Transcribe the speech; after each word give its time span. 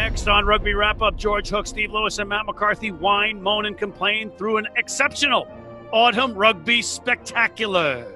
next 0.00 0.28
on 0.28 0.46
Rugby 0.46 0.72
Wrap 0.72 1.02
Up. 1.02 1.14
George 1.14 1.50
Hook, 1.50 1.66
Steve 1.66 1.92
Lewis, 1.92 2.18
and 2.18 2.30
Matt 2.30 2.46
McCarthy 2.46 2.90
whine, 2.90 3.42
moan, 3.42 3.66
and 3.66 3.76
complain 3.76 4.30
through 4.30 4.56
an 4.56 4.66
exceptional 4.76 5.46
autumn 5.92 6.32
rugby 6.32 6.80
spectacular. 6.80 8.10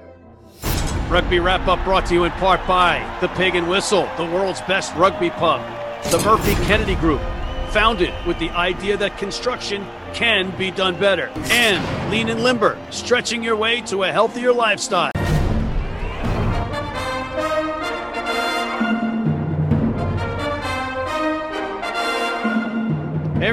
Rugby 1.11 1.41
Wrap 1.41 1.69
Up 1.69 1.85
brought 1.85 2.07
to 2.07 2.15
you 2.15 2.25
in 2.25 2.33
part 2.33 2.67
by 2.67 3.07
The 3.21 3.29
Pig 3.29 3.55
and 3.55 3.69
Whistle, 3.69 4.09
the 4.17 4.25
world's 4.25 4.63
best 4.63 4.95
rugby 4.95 5.29
pub, 5.29 5.61
the 6.11 6.19
Murphy 6.21 6.55
Kennedy 6.65 6.95
Group, 6.95 7.21
founded 7.69 8.15
with 8.27 8.39
the 8.39 8.49
idea 8.53 8.97
that 8.97 9.19
construction 9.19 9.87
can 10.15 10.57
be 10.57 10.71
done 10.71 10.99
better, 10.99 11.31
and 11.51 12.11
Lean 12.11 12.31
and 12.31 12.43
Limber, 12.43 12.79
stretching 12.89 13.43
your 13.43 13.57
way 13.57 13.83
to 13.83 14.05
a 14.05 14.11
healthier 14.11 14.55
lifestyle. 14.55 15.13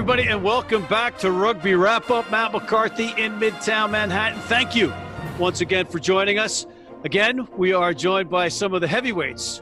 Everybody, 0.01 0.27
and 0.29 0.43
welcome 0.43 0.83
back 0.87 1.15
to 1.15 1.29
Rugby 1.29 1.75
Wrap 1.75 2.09
Up. 2.09 2.31
Matt 2.31 2.53
McCarthy 2.53 3.13
in 3.17 3.33
Midtown 3.33 3.91
Manhattan. 3.91 4.39
Thank 4.39 4.75
you 4.75 4.91
once 5.37 5.61
again 5.61 5.85
for 5.85 5.99
joining 5.99 6.39
us. 6.39 6.65
Again, 7.03 7.47
we 7.55 7.71
are 7.71 7.93
joined 7.93 8.27
by 8.27 8.47
some 8.47 8.73
of 8.73 8.81
the 8.81 8.87
heavyweights 8.87 9.61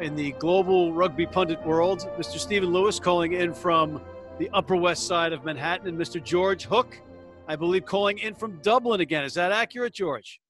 in 0.00 0.16
the 0.16 0.32
global 0.38 0.94
rugby 0.94 1.26
pundit 1.26 1.62
world. 1.66 2.08
Mr. 2.16 2.38
Stephen 2.38 2.70
Lewis 2.70 2.98
calling 2.98 3.34
in 3.34 3.52
from 3.52 4.00
the 4.38 4.48
Upper 4.54 4.74
West 4.74 5.06
Side 5.06 5.34
of 5.34 5.44
Manhattan, 5.44 5.86
and 5.86 5.98
Mr. 5.98 6.24
George 6.24 6.64
Hook, 6.64 6.98
I 7.46 7.54
believe, 7.54 7.84
calling 7.84 8.16
in 8.16 8.34
from 8.34 8.58
Dublin 8.62 9.02
again. 9.02 9.22
Is 9.22 9.34
that 9.34 9.52
accurate, 9.52 9.92
George? 9.92 10.40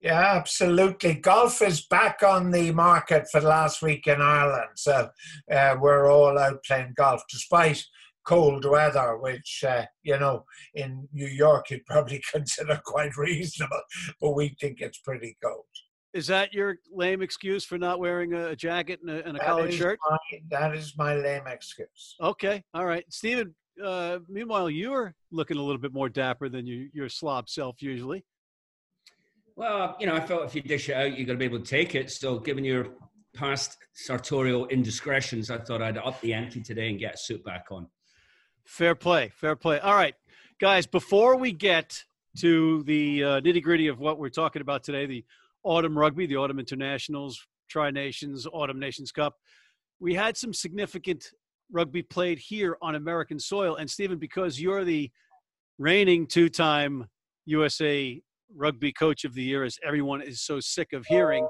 Yeah, 0.00 0.18
absolutely. 0.34 1.14
Golf 1.14 1.62
is 1.62 1.86
back 1.86 2.24
on 2.24 2.50
the 2.50 2.72
market 2.72 3.28
for 3.30 3.40
the 3.40 3.46
last 3.46 3.82
week 3.82 4.08
in 4.08 4.20
Ireland. 4.20 4.70
So 4.74 5.10
uh, 5.48 5.76
we're 5.78 6.10
all 6.10 6.36
out 6.36 6.64
playing 6.64 6.94
golf, 6.96 7.22
despite 7.30 7.84
cold 8.30 8.64
weather, 8.64 9.16
which, 9.16 9.64
uh, 9.66 9.84
you 10.04 10.16
know, 10.16 10.44
in 10.74 11.08
New 11.12 11.26
York 11.26 11.68
you'd 11.70 11.84
probably 11.84 12.22
consider 12.32 12.80
quite 12.84 13.16
reasonable, 13.16 13.82
but 14.20 14.36
we 14.36 14.56
think 14.60 14.80
it's 14.80 14.98
pretty 14.98 15.36
cold. 15.42 15.64
Is 16.14 16.28
that 16.28 16.54
your 16.54 16.76
lame 16.92 17.22
excuse 17.22 17.64
for 17.64 17.76
not 17.76 17.98
wearing 17.98 18.34
a 18.34 18.54
jacket 18.54 19.00
and 19.00 19.10
a, 19.10 19.26
and 19.26 19.36
a 19.36 19.40
collared 19.40 19.74
shirt? 19.74 19.98
My, 20.08 20.18
that 20.50 20.76
is 20.76 20.96
my 20.96 21.14
lame 21.14 21.46
excuse. 21.46 22.16
Okay, 22.20 22.62
all 22.72 22.86
right. 22.86 23.04
Stephen, 23.10 23.52
uh, 23.84 24.18
meanwhile, 24.28 24.70
you're 24.70 25.14
looking 25.32 25.56
a 25.56 25.62
little 25.62 25.80
bit 25.80 25.92
more 25.92 26.08
dapper 26.08 26.48
than 26.48 26.66
you, 26.66 26.88
your 26.92 27.08
slob 27.08 27.48
self 27.48 27.82
usually. 27.82 28.24
Well, 29.56 29.96
you 29.98 30.06
know, 30.06 30.14
I 30.14 30.20
felt 30.20 30.44
if 30.44 30.54
you 30.54 30.62
dish 30.62 30.88
it 30.88 30.94
out, 30.94 31.16
you're 31.16 31.26
going 31.26 31.26
to 31.26 31.36
be 31.36 31.44
able 31.44 31.60
to 31.60 31.64
take 31.64 31.96
it. 31.96 32.10
So, 32.10 32.38
given 32.38 32.64
your 32.64 32.88
past 33.34 33.76
sartorial 33.94 34.66
indiscretions, 34.68 35.50
I 35.50 35.58
thought 35.58 35.82
I'd 35.82 35.98
up 35.98 36.20
the 36.20 36.32
ante 36.32 36.60
today 36.60 36.90
and 36.90 36.98
get 36.98 37.14
a 37.14 37.18
suit 37.18 37.44
back 37.44 37.66
on. 37.70 37.86
Fair 38.70 38.94
play, 38.94 39.32
fair 39.34 39.56
play. 39.56 39.80
All 39.80 39.96
right, 39.96 40.14
guys, 40.60 40.86
before 40.86 41.36
we 41.36 41.50
get 41.50 42.04
to 42.38 42.84
the 42.84 43.24
uh, 43.24 43.40
nitty 43.40 43.64
gritty 43.64 43.88
of 43.88 43.98
what 43.98 44.16
we're 44.16 44.28
talking 44.28 44.62
about 44.62 44.84
today, 44.84 45.06
the 45.06 45.24
autumn 45.64 45.98
rugby, 45.98 46.24
the 46.24 46.36
autumn 46.36 46.60
internationals, 46.60 47.44
Tri 47.68 47.90
Nations, 47.90 48.46
Autumn 48.52 48.78
Nations 48.78 49.10
Cup, 49.10 49.34
we 49.98 50.14
had 50.14 50.36
some 50.36 50.54
significant 50.54 51.32
rugby 51.72 52.00
played 52.00 52.38
here 52.38 52.78
on 52.80 52.94
American 52.94 53.40
soil. 53.40 53.74
And 53.74 53.90
Stephen, 53.90 54.18
because 54.18 54.60
you're 54.60 54.84
the 54.84 55.10
reigning 55.78 56.28
two 56.28 56.48
time 56.48 57.08
USA 57.46 58.22
Rugby 58.54 58.92
Coach 58.92 59.24
of 59.24 59.34
the 59.34 59.42
Year, 59.42 59.64
as 59.64 59.78
everyone 59.84 60.22
is 60.22 60.42
so 60.42 60.60
sick 60.60 60.92
of 60.92 61.04
hearing, 61.06 61.44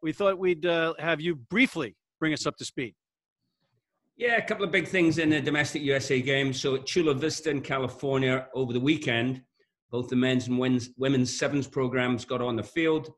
we 0.00 0.12
thought 0.12 0.38
we'd 0.38 0.64
uh, 0.64 0.94
have 1.00 1.20
you 1.20 1.34
briefly 1.34 1.96
bring 2.20 2.32
us 2.32 2.46
up 2.46 2.56
to 2.58 2.64
speed. 2.64 2.94
Yeah, 4.16 4.36
a 4.36 4.42
couple 4.42 4.64
of 4.64 4.70
big 4.70 4.86
things 4.86 5.18
in 5.18 5.30
the 5.30 5.40
domestic 5.40 5.82
USA 5.82 6.20
game. 6.20 6.52
So 6.52 6.74
at 6.74 6.86
Chula 6.86 7.14
Vista 7.14 7.50
in 7.50 7.62
California 7.62 8.46
over 8.54 8.72
the 8.72 8.80
weekend, 8.80 9.42
both 9.90 10.08
the 10.08 10.16
men's 10.16 10.48
and 10.48 10.58
women's 10.96 11.38
sevens 11.38 11.66
programs 11.66 12.24
got 12.24 12.40
on 12.40 12.56
the 12.56 12.62
field 12.62 13.10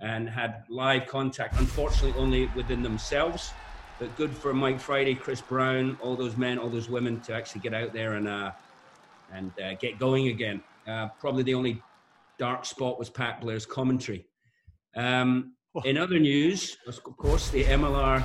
and 0.00 0.28
had 0.28 0.62
live 0.68 1.06
contact, 1.06 1.58
unfortunately 1.58 2.20
only 2.20 2.46
within 2.54 2.82
themselves. 2.82 3.52
But 3.98 4.14
good 4.16 4.30
for 4.30 4.52
Mike 4.52 4.78
Friday, 4.78 5.14
Chris 5.14 5.40
Brown, 5.40 5.98
all 6.02 6.16
those 6.16 6.36
men, 6.36 6.58
all 6.58 6.68
those 6.68 6.90
women 6.90 7.20
to 7.22 7.34
actually 7.34 7.62
get 7.62 7.72
out 7.72 7.92
there 7.92 8.14
and 8.14 8.28
uh, 8.28 8.52
and 9.32 9.52
uh, 9.60 9.74
get 9.74 9.98
going 9.98 10.28
again. 10.28 10.62
Uh, 10.86 11.08
probably 11.18 11.42
the 11.42 11.54
only 11.54 11.82
dark 12.38 12.64
spot 12.64 12.98
was 12.98 13.08
Pat 13.08 13.40
Blair's 13.40 13.66
commentary. 13.66 14.26
Um, 14.94 15.54
in 15.84 15.96
other 15.96 16.18
news, 16.18 16.76
of 16.86 17.02
course, 17.02 17.50
the 17.50 17.64
MLR 17.64 18.24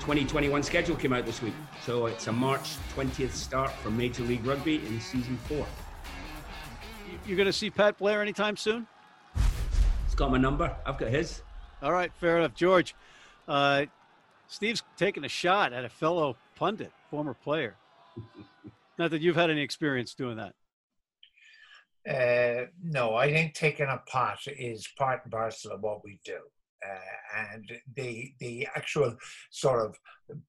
2021 0.00 0.62
schedule 0.62 0.96
came 0.96 1.12
out 1.12 1.26
this 1.26 1.42
week. 1.42 1.54
So 1.84 2.06
it's 2.06 2.26
a 2.26 2.32
March 2.32 2.76
20th 2.94 3.32
start 3.32 3.70
for 3.82 3.90
Major 3.90 4.22
League 4.22 4.44
Rugby 4.44 4.76
in 4.76 5.00
season 5.00 5.36
four. 5.48 5.66
You're 7.26 7.36
going 7.36 7.46
to 7.46 7.52
see 7.52 7.70
Pat 7.70 7.98
Blair 7.98 8.22
anytime 8.22 8.56
soon? 8.56 8.86
He's 10.04 10.14
got 10.14 10.30
my 10.30 10.38
number. 10.38 10.74
I've 10.86 10.98
got 10.98 11.10
his. 11.10 11.42
All 11.82 11.92
right, 11.92 12.10
fair 12.20 12.38
enough. 12.38 12.54
George, 12.54 12.94
uh, 13.46 13.86
Steve's 14.48 14.82
taking 14.96 15.24
a 15.24 15.28
shot 15.28 15.72
at 15.72 15.84
a 15.84 15.88
fellow 15.88 16.36
pundit, 16.56 16.92
former 17.10 17.34
player. 17.34 17.76
Not 18.98 19.10
that 19.10 19.20
you've 19.20 19.36
had 19.36 19.50
any 19.50 19.62
experience 19.62 20.14
doing 20.14 20.38
that. 20.38 20.54
Uh, 22.08 22.66
no, 22.82 23.14
I 23.14 23.30
think 23.30 23.54
taking 23.54 23.86
a 23.86 24.02
pot 24.06 24.38
is 24.46 24.88
part 24.96 25.20
and 25.24 25.32
parcel 25.32 25.72
of 25.72 25.82
what 25.82 26.02
we 26.02 26.18
do. 26.24 26.38
Uh, 26.88 27.50
and 27.52 27.72
the 27.94 28.32
the 28.38 28.66
actual 28.74 29.14
sort 29.50 29.84
of 29.84 29.96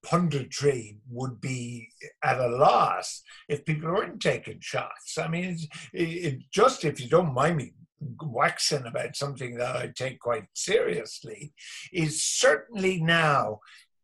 punditry 0.05 0.97
would 1.09 1.39
be 1.39 1.87
at 2.23 2.39
a 2.39 2.47
loss 2.47 3.21
if 3.47 3.65
people 3.65 3.89
weren't 3.89 4.21
taking 4.21 4.59
shots. 4.59 5.17
I 5.17 5.27
mean, 5.27 5.57
it, 5.93 6.03
it, 6.03 6.39
just 6.51 6.85
if 6.85 6.99
you 6.99 7.07
don't 7.07 7.33
mind 7.33 7.57
me 7.57 7.73
waxing 8.21 8.85
about 8.85 9.15
something 9.15 9.55
that 9.57 9.75
I 9.75 9.91
take 9.93 10.19
quite 10.19 10.45
seriously, 10.53 11.53
is 11.91 12.23
certainly 12.23 13.01
now 13.01 13.59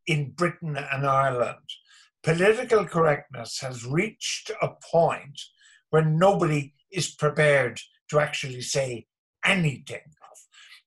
in 0.06 0.32
Britain 0.32 0.78
and 0.78 1.06
Ireland, 1.06 1.70
political 2.24 2.86
correctness 2.86 3.60
has 3.62 3.86
reached 3.86 4.52
a 4.62 4.70
point 4.92 5.40
where 5.90 6.06
nobody 6.06 6.74
is 6.92 7.10
prepared 7.10 7.80
to 8.10 8.20
actually 8.20 8.62
say 8.62 9.08
anything 9.44 10.02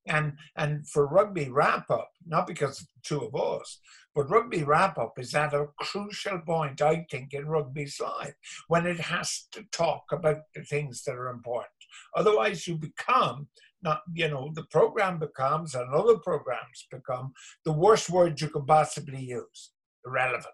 and 0.09 0.35
and 0.57 0.89
for 0.89 1.07
rugby 1.07 1.49
wrap 1.49 1.91
up, 1.91 2.11
not 2.27 2.47
because 2.47 2.81
of 2.81 2.89
two 3.03 3.21
of 3.21 3.35
us, 3.35 3.81
but 4.15 4.31
rugby 4.31 4.65
wrap 4.65 4.99
up 4.99 5.19
is 5.19 5.35
at 5.35 5.55
a 5.55 5.67
crucial 5.79 6.41
point, 6.41 6.83
I 6.83 7.07
think, 7.11 7.35
in 7.35 7.47
rugby's 7.47 8.01
life 8.01 8.35
when 8.67 8.87
it 8.87 9.01
has 9.01 9.47
to 9.53 9.65
talk 9.71 10.05
about 10.11 10.39
the 10.55 10.63
things 10.65 11.05
that 11.05 11.15
are 11.15 11.29
important. 11.29 11.71
Otherwise, 12.17 12.67
you 12.67 12.77
become 12.77 13.49
not, 13.83 14.03
you 14.13 14.29
know, 14.29 14.51
the 14.55 14.65
program 14.65 15.19
becomes 15.19 15.75
and 15.75 15.93
other 15.95 16.17
programs 16.19 16.87
become 16.91 17.33
the 17.65 17.73
worst 17.73 18.11
word 18.11 18.41
you 18.41 18.49
can 18.49 18.67
possibly 18.67 19.21
use 19.23 19.71
irrelevant. 20.05 20.45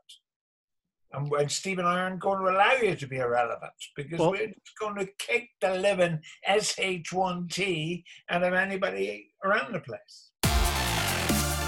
And, 1.15 1.33
and 1.33 1.51
Steve 1.51 1.79
and 1.79 1.87
I 1.87 2.01
aren't 2.01 2.21
going 2.21 2.45
to 2.45 2.51
allow 2.51 2.73
you 2.73 2.95
to 2.97 3.07
be 3.07 3.17
irrelevant 3.17 3.73
because 3.97 4.19
well, 4.19 4.33
we're 4.33 4.49
just 4.49 4.79
going 4.79 4.97
to 4.97 5.09
kick 5.19 5.51
the 5.61 5.75
living 5.75 6.21
SH1T 6.49 8.05
out 8.31 8.43
of 8.43 8.53
anybody 8.55 9.31
around 9.45 9.73
the 9.73 9.81
place. 9.81 10.31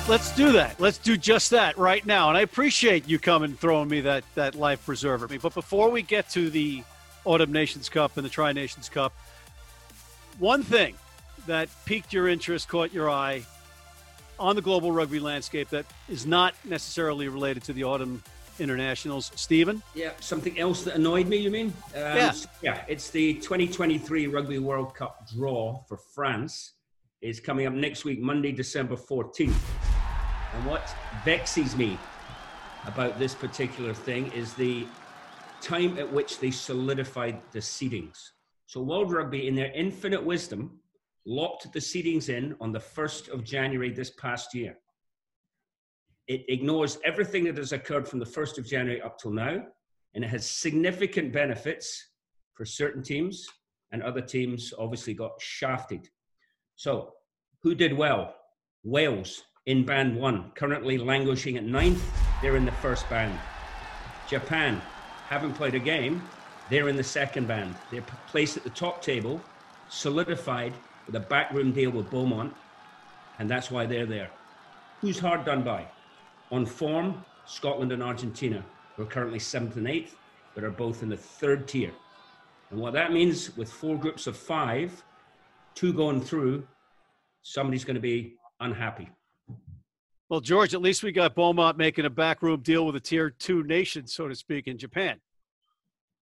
Let's 0.09 0.35
do 0.37 0.53
that. 0.53 0.79
Let's 0.79 0.99
do 0.99 1.17
just 1.17 1.51
that 1.51 1.77
right 1.77 2.05
now. 2.07 2.29
And 2.29 2.39
I 2.39 2.43
appreciate 2.43 3.09
you 3.09 3.19
coming 3.19 3.55
throwing 3.55 3.89
me 3.89 4.03
that, 4.03 4.23
that 4.37 4.55
life 4.55 4.85
preserver. 4.87 5.25
At 5.25 5.33
me. 5.33 5.39
But 5.39 5.55
before 5.55 5.91
we 5.91 6.03
get 6.03 6.31
to 6.31 6.49
the 6.49 6.85
Autumn 7.25 7.53
Nations 7.53 7.89
Cup 7.89 8.17
and 8.17 8.25
the 8.25 8.31
Tri 8.31 8.53
Nations 8.53 8.89
Cup, 8.89 9.13
one 10.39 10.63
thing 10.63 10.95
that 11.47 11.69
piqued 11.87 12.13
your 12.13 12.29
interest, 12.29 12.69
caught 12.69 12.93
your 12.93 13.11
eye 13.11 13.43
on 14.39 14.55
the 14.55 14.63
global 14.63 14.93
rugby 14.93 15.19
landscape 15.19 15.71
that 15.71 15.87
is 16.09 16.25
not 16.25 16.55
necessarily 16.65 17.27
related 17.29 17.65
to 17.65 17.73
the 17.73 17.83
Autumn 17.83 18.23
internationals. 18.61 19.33
Stephen? 19.35 19.83
Yeah, 19.95 20.13
something 20.21 20.59
else 20.59 20.83
that 20.85 20.95
annoyed 20.95 21.27
me, 21.27 21.37
you 21.37 21.51
mean? 21.51 21.69
Um, 21.95 22.03
yeah. 22.17 22.33
Yeah, 22.63 22.85
it's 22.89 23.11
the 23.11 23.35
2023 23.35 24.27
Rugby 24.27 24.59
World 24.59 24.95
Cup 24.95 25.29
draw 25.35 25.83
for 25.89 25.97
France. 25.97 26.73
Is 27.23 27.41
coming 27.41 27.67
up 27.67 27.73
next 27.73 28.05
week, 28.05 28.21
Monday, 28.21 28.53
December 28.53 28.95
14th. 28.95 29.55
And 30.55 30.67
what 30.67 30.95
vexes 31.25 31.75
me 31.75 31.99
about 32.87 33.19
this 33.19 33.35
particular 33.35 33.95
thing 33.95 34.31
is 34.33 34.55
the 34.55 34.87
time 35.61 35.99
at 35.99 36.13
which 36.13 36.39
they 36.39 36.51
solidified 36.51 37.41
the 37.53 37.59
seedings. 37.59 38.31
So, 38.67 38.83
World 38.83 39.13
Rugby, 39.13 39.49
in 39.49 39.55
their 39.55 39.73
infinite 39.73 40.23
wisdom, 40.23 40.79
locked 41.25 41.73
the 41.73 41.79
seedings 41.79 42.29
in 42.29 42.55
on 42.61 42.73
the 42.73 42.79
1st 42.79 43.29
of 43.31 43.45
January 43.45 43.91
this 43.91 44.11
past 44.11 44.55
year. 44.55 44.79
It 46.29 46.45
ignores 46.49 46.99
everything 47.05 47.45
that 47.45 47.57
has 47.57 47.73
occurred 47.73 48.09
from 48.09 48.19
the 48.19 48.27
1st 48.27 48.59
of 48.59 48.67
January 48.67 49.01
up 49.01 49.19
till 49.19 49.33
now, 49.33 49.65
and 50.15 50.25
it 50.25 50.29
has 50.29 50.49
significant 50.49 51.33
benefits 51.33 52.11
for 52.55 52.65
certain 52.65 53.03
teams, 53.03 53.47
and 53.93 54.03
other 54.03 54.21
teams 54.21 54.73
obviously 54.79 55.15
got 55.15 55.41
shafted. 55.41 56.09
So, 56.75 57.13
who 57.63 57.75
did 57.75 57.93
well? 57.93 58.35
Wales 58.83 59.45
in 59.67 59.85
band 59.85 60.17
one, 60.17 60.53
currently 60.55 60.99
languishing 60.99 61.57
at 61.57 61.65
ninth. 61.65 62.03
They're 62.41 62.57
in 62.57 62.65
the 62.65 62.73
first 62.73 63.09
band. 63.09 63.39
Japan 64.29 64.81
haven't 65.29 65.55
played 65.55 65.75
a 65.75 65.81
game. 65.81 66.23
They're 66.71 66.89
in 66.89 66.97
the 66.97 67.05
second 67.05 67.47
band. 67.47 67.77
They're 67.91 68.05
placed 68.29 68.57
at 68.57 68.65
the 68.65 68.71
top 68.71 69.03
table, 69.03 69.41
solidified 69.89 70.73
with 71.07 71.15
a 71.15 71.21
backroom 71.21 71.73
deal 71.73 71.91
with 71.91 72.11
Beaumont, 72.11 72.55
and 73.39 73.49
that's 73.49 73.71
why 73.71 73.87
they're 73.87 74.07
there. 74.07 74.31
Who's 75.01 75.19
hard 75.19 75.45
done 75.45 75.63
by? 75.63 75.87
On 76.51 76.65
form, 76.65 77.25
Scotland 77.45 77.93
and 77.93 78.03
Argentina, 78.03 78.65
who 78.97 79.03
are 79.03 79.07
currently 79.07 79.39
seventh 79.39 79.77
and 79.77 79.89
eighth, 79.89 80.17
but 80.55 80.65
are 80.65 80.71
both 80.71 81.03
in 81.03 81.09
the 81.09 81.17
third 81.17 81.67
tier. 81.67 81.93
And 82.71 82.81
what 82.81 82.93
that 82.95 83.13
means 83.13 83.57
with 83.57 83.71
four 83.71 83.97
groups 83.97 84.27
of 84.27 84.37
five, 84.37 85.05
two 85.75 85.93
going 85.93 86.21
through, 86.21 86.67
somebody's 87.43 87.85
going 87.85 87.95
to 87.95 88.01
be 88.01 88.35
unhappy. 88.61 89.09
Well, 90.29 90.41
George, 90.41 90.75
at 90.75 90.83
least 90.83 91.05
we 91.05 91.13
got 91.13 91.37
Beaumont 91.37 91.77
making 91.77 92.05
a 92.05 92.11
backroom 92.11 92.61
deal 92.61 92.85
with 92.85 92.97
a 92.97 93.01
tier 93.01 93.31
two 93.31 93.63
nation, 93.63 94.07
so 94.07 94.27
to 94.27 94.35
speak, 94.35 94.67
in 94.67 94.79
Japan. 94.79 95.21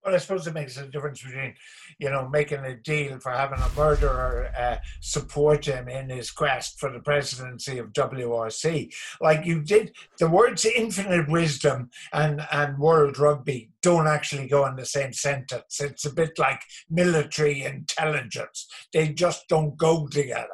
Well, 0.04 0.14
I 0.14 0.18
suppose 0.18 0.46
it 0.46 0.52
makes 0.52 0.76
a 0.76 0.86
difference 0.86 1.22
between, 1.22 1.54
you 1.98 2.10
know, 2.10 2.28
making 2.28 2.58
a 2.58 2.76
deal 2.76 3.18
for 3.20 3.32
having 3.32 3.58
a 3.58 3.70
murderer 3.74 4.50
uh, 4.56 4.76
support 5.00 5.64
him 5.64 5.88
in 5.88 6.10
his 6.10 6.30
quest 6.30 6.78
for 6.78 6.92
the 6.92 7.00
presidency 7.00 7.78
of 7.78 7.94
WRC. 7.94 8.92
Like 9.22 9.46
you 9.46 9.62
did, 9.62 9.96
the 10.18 10.28
words 10.28 10.66
infinite 10.66 11.30
wisdom 11.30 11.88
and, 12.12 12.46
and 12.52 12.78
world 12.78 13.18
rugby 13.18 13.70
don't 13.80 14.06
actually 14.06 14.46
go 14.46 14.66
in 14.66 14.76
the 14.76 14.84
same 14.84 15.14
sentence. 15.14 15.80
It's 15.80 16.04
a 16.04 16.12
bit 16.12 16.38
like 16.38 16.60
military 16.90 17.62
intelligence, 17.62 18.66
they 18.92 19.08
just 19.08 19.48
don't 19.48 19.76
go 19.78 20.06
together. 20.06 20.48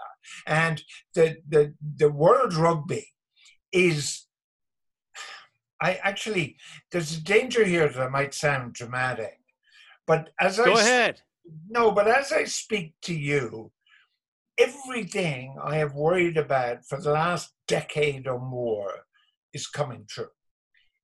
And 0.46 0.80
the, 1.14 1.38
the, 1.48 1.74
the 1.96 2.10
world 2.10 2.54
rugby 2.54 3.08
is 3.72 4.26
I 5.80 5.98
actually 6.02 6.56
there's 6.92 7.16
a 7.16 7.22
danger 7.22 7.64
here 7.64 7.88
that 7.88 8.00
I 8.02 8.08
might 8.08 8.34
sound 8.34 8.74
dramatic, 8.74 9.39
but 10.06 10.30
as 10.40 10.58
Go 10.58 10.74
I 10.74 10.80
ahead. 10.80 11.22
no, 11.68 11.90
but 11.90 12.08
as 12.08 12.32
I 12.32 12.44
speak 12.44 12.94
to 13.02 13.14
you, 13.14 13.72
everything 14.58 15.56
I 15.62 15.76
have 15.76 15.94
worried 15.94 16.36
about 16.36 16.84
for 16.86 17.00
the 17.00 17.12
last 17.12 17.52
decade 17.66 18.26
or 18.26 18.38
more 18.40 19.06
is 19.52 19.66
coming 19.66 20.04
true. 20.08 20.28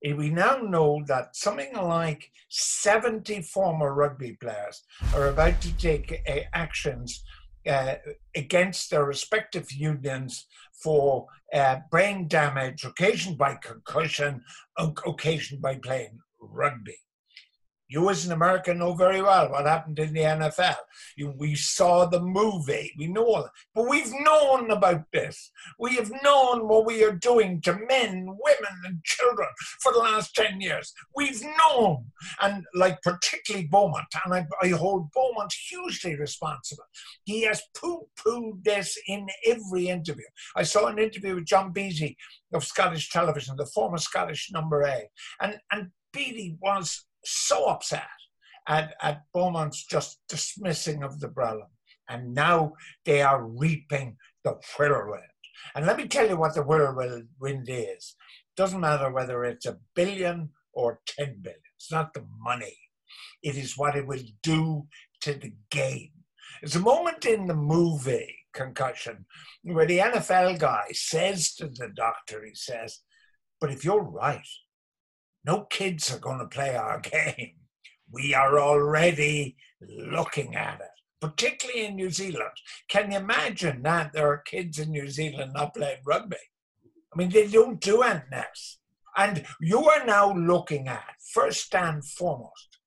And 0.04 0.18
we 0.18 0.30
now 0.30 0.58
know 0.58 1.02
that 1.08 1.34
something 1.34 1.72
like 1.74 2.30
70 2.50 3.42
former 3.42 3.94
rugby 3.94 4.36
players 4.40 4.82
are 5.14 5.28
about 5.28 5.60
to 5.62 5.76
take 5.76 6.22
uh, 6.28 6.40
actions 6.52 7.24
uh, 7.66 7.94
against 8.34 8.90
their 8.90 9.04
respective 9.04 9.72
unions 9.72 10.46
for 10.82 11.26
uh, 11.52 11.78
brain 11.90 12.28
damage 12.28 12.84
occasioned 12.84 13.38
by 13.38 13.54
concussion, 13.54 14.42
occasioned 14.78 15.62
by 15.62 15.76
playing 15.76 16.18
rugby. 16.40 16.96
You, 17.88 18.10
as 18.10 18.26
an 18.26 18.32
American, 18.32 18.78
know 18.78 18.94
very 18.94 19.22
well 19.22 19.50
what 19.50 19.66
happened 19.66 19.98
in 19.98 20.12
the 20.12 20.20
NFL. 20.20 20.76
You, 21.16 21.32
we 21.36 21.54
saw 21.54 22.04
the 22.04 22.20
movie, 22.20 22.92
we 22.98 23.06
know 23.06 23.24
all 23.24 23.42
that. 23.42 23.52
But 23.74 23.88
we've 23.88 24.12
known 24.20 24.70
about 24.70 25.04
this. 25.12 25.52
We 25.78 25.94
have 25.96 26.10
known 26.22 26.66
what 26.66 26.84
we 26.84 27.04
are 27.04 27.12
doing 27.12 27.60
to 27.62 27.74
men, 27.74 28.26
women, 28.26 28.74
and 28.84 29.04
children 29.04 29.48
for 29.80 29.92
the 29.92 30.00
last 30.00 30.34
10 30.34 30.60
years. 30.60 30.92
We've 31.14 31.42
known. 31.42 32.06
And, 32.42 32.64
like, 32.74 33.00
particularly 33.02 33.68
Beaumont, 33.68 34.06
and 34.24 34.34
I, 34.34 34.46
I 34.62 34.68
hold 34.70 35.12
Beaumont 35.12 35.52
hugely 35.68 36.16
responsible. 36.16 36.84
He 37.24 37.42
has 37.42 37.62
poo 37.76 38.08
pooed 38.18 38.64
this 38.64 38.98
in 39.06 39.26
every 39.46 39.88
interview. 39.88 40.24
I 40.56 40.64
saw 40.64 40.86
an 40.86 40.98
interview 40.98 41.36
with 41.36 41.46
John 41.46 41.72
Beattie 41.72 42.16
of 42.52 42.64
Scottish 42.64 43.10
television, 43.10 43.56
the 43.56 43.66
former 43.66 43.98
Scottish 43.98 44.50
number 44.52 44.82
eight. 44.84 45.08
And, 45.40 45.58
and 45.70 45.90
Beattie 46.12 46.56
was 46.60 47.04
so 47.26 47.66
upset 47.66 48.06
at, 48.68 48.94
at 49.02 49.22
Beaumont's 49.32 49.84
just 49.84 50.20
dismissing 50.28 51.02
of 51.02 51.20
the 51.20 51.28
Brelin. 51.28 51.68
And 52.08 52.34
now 52.34 52.72
they 53.04 53.22
are 53.22 53.44
reaping 53.44 54.16
the 54.44 54.56
whirlwind. 54.78 55.24
And 55.74 55.86
let 55.86 55.96
me 55.96 56.06
tell 56.06 56.28
you 56.28 56.36
what 56.36 56.54
the 56.54 56.62
whirlwind 56.62 57.68
is. 57.68 58.14
Doesn't 58.56 58.80
matter 58.80 59.10
whether 59.10 59.44
it's 59.44 59.66
a 59.66 59.78
billion 59.94 60.50
or 60.72 61.00
10 61.06 61.38
billion. 61.42 61.60
It's 61.76 61.90
not 61.90 62.14
the 62.14 62.24
money. 62.40 62.76
It 63.42 63.56
is 63.56 63.76
what 63.76 63.96
it 63.96 64.06
will 64.06 64.22
do 64.42 64.86
to 65.22 65.34
the 65.34 65.52
game. 65.70 66.10
There's 66.60 66.76
a 66.76 66.80
moment 66.80 67.26
in 67.26 67.46
the 67.46 67.54
movie 67.54 68.34
Concussion 68.56 69.26
where 69.62 69.86
the 69.86 69.98
NFL 69.98 70.58
guy 70.58 70.86
says 70.92 71.54
to 71.56 71.68
the 71.68 71.90
doctor, 71.94 72.42
he 72.44 72.54
says, 72.54 73.00
but 73.60 73.70
if 73.70 73.84
you're 73.84 74.02
right, 74.02 74.46
no 75.46 75.64
kids 75.70 76.12
are 76.12 76.18
going 76.18 76.40
to 76.40 76.46
play 76.46 76.76
our 76.76 77.00
game. 77.12 77.52
We 78.12 78.34
are 78.34 78.58
already 78.58 79.56
looking 79.80 80.54
at 80.54 80.80
it, 80.80 80.90
particularly 81.20 81.86
in 81.86 81.96
New 81.96 82.10
Zealand. 82.10 82.50
Can 82.88 83.10
you 83.10 83.18
imagine 83.18 83.82
that 83.82 84.12
there 84.12 84.28
are 84.28 84.38
kids 84.38 84.78
in 84.78 84.90
New 84.90 85.08
Zealand 85.08 85.52
not 85.54 85.74
playing 85.74 85.98
rugby? 86.04 86.36
I 87.12 87.18
mean, 87.18 87.30
they 87.30 87.46
don't 87.46 87.80
do 87.80 88.02
anything 88.02 88.32
else. 88.32 88.78
And 89.16 89.44
you 89.60 89.88
are 89.88 90.04
now 90.04 90.34
looking 90.34 90.88
at, 90.88 91.14
first 91.32 91.74
and 91.74 92.04
foremost, 92.04 92.78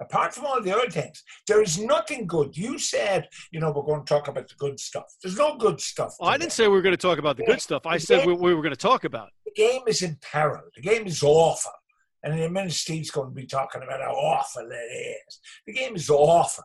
apart 0.00 0.34
from 0.34 0.46
all 0.46 0.60
the 0.60 0.76
other 0.76 0.90
things, 0.90 1.22
there 1.46 1.62
is 1.62 1.78
nothing 1.78 2.26
good. 2.26 2.56
You 2.56 2.78
said, 2.78 3.28
you 3.52 3.60
know, 3.60 3.70
we're 3.70 3.84
going 3.84 4.04
to 4.04 4.14
talk 4.14 4.26
about 4.26 4.48
the 4.48 4.56
good 4.56 4.80
stuff. 4.80 5.04
There's 5.22 5.38
no 5.38 5.56
good 5.56 5.80
stuff. 5.80 6.14
I 6.20 6.36
didn't 6.36 6.52
say 6.52 6.66
we 6.66 6.74
were 6.74 6.82
going 6.82 6.96
to 6.96 7.00
talk 7.00 7.18
about 7.18 7.36
the 7.36 7.44
good 7.44 7.60
stuff. 7.60 7.86
I 7.86 7.98
said 7.98 8.26
we, 8.26 8.32
we 8.34 8.54
were 8.54 8.62
going 8.62 8.74
to 8.74 8.80
talk 8.80 9.04
about. 9.04 9.30
The 9.44 9.52
game 9.52 9.82
is 9.86 10.02
in 10.02 10.18
peril. 10.20 10.62
The 10.74 10.82
game 10.82 11.06
is 11.06 11.22
awful. 11.22 11.72
And 12.22 12.34
in 12.34 12.42
a 12.44 12.48
minute, 12.48 12.72
Steve's 12.72 13.10
going 13.10 13.28
to 13.28 13.34
be 13.34 13.46
talking 13.46 13.82
about 13.82 14.00
how 14.00 14.12
awful 14.12 14.68
it 14.70 14.74
is. 14.74 15.40
The 15.66 15.72
game 15.72 15.96
is 15.96 16.08
awful. 16.08 16.64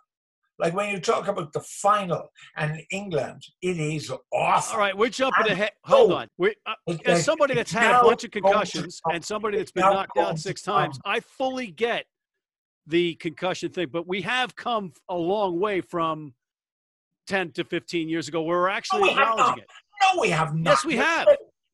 Like 0.60 0.74
when 0.74 0.90
you 0.90 1.00
talk 1.00 1.28
about 1.28 1.54
the 1.54 1.60
final 1.60 2.32
and 2.56 2.82
England, 2.92 3.44
it 3.62 3.78
is 3.78 4.12
awful. 4.32 4.74
All 4.74 4.80
right, 4.80 4.98
we're 4.98 5.10
jumping 5.10 5.52
ahead. 5.52 5.72
Hold 5.84 6.14
on. 6.14 6.28
we 6.38 6.56
uh, 6.66 6.94
as 7.06 7.24
somebody 7.24 7.54
that's 7.54 7.72
had 7.72 8.00
a 8.00 8.04
bunch 8.04 8.24
of 8.24 8.32
concussions 8.32 9.00
and 9.12 9.24
somebody 9.24 9.58
that's 9.58 9.72
been 9.72 9.84
knocked 9.84 10.18
out 10.18 10.40
six 10.40 10.64
times, 10.64 11.00
I 11.06 11.20
fully 11.20 11.68
get 11.68 12.06
the 12.88 13.16
concussion 13.16 13.70
thing, 13.72 13.90
but 13.92 14.08
we 14.08 14.22
have 14.22 14.56
come 14.56 14.94
a 15.10 15.16
long 15.16 15.60
way 15.60 15.82
from 15.82 16.34
10 17.28 17.52
to 17.52 17.64
15 17.64 18.10
years 18.10 18.28
ago 18.28 18.42
where 18.42 18.58
we're 18.58 18.70
actually 18.70 19.02
no, 19.02 19.06
we 19.06 19.12
acknowledging 19.12 19.64
it. 19.64 19.70
No, 20.02 20.22
we 20.22 20.30
have 20.30 20.56
not. 20.56 20.72
Yes, 20.72 20.86
we 20.86 20.96
have. 20.96 21.28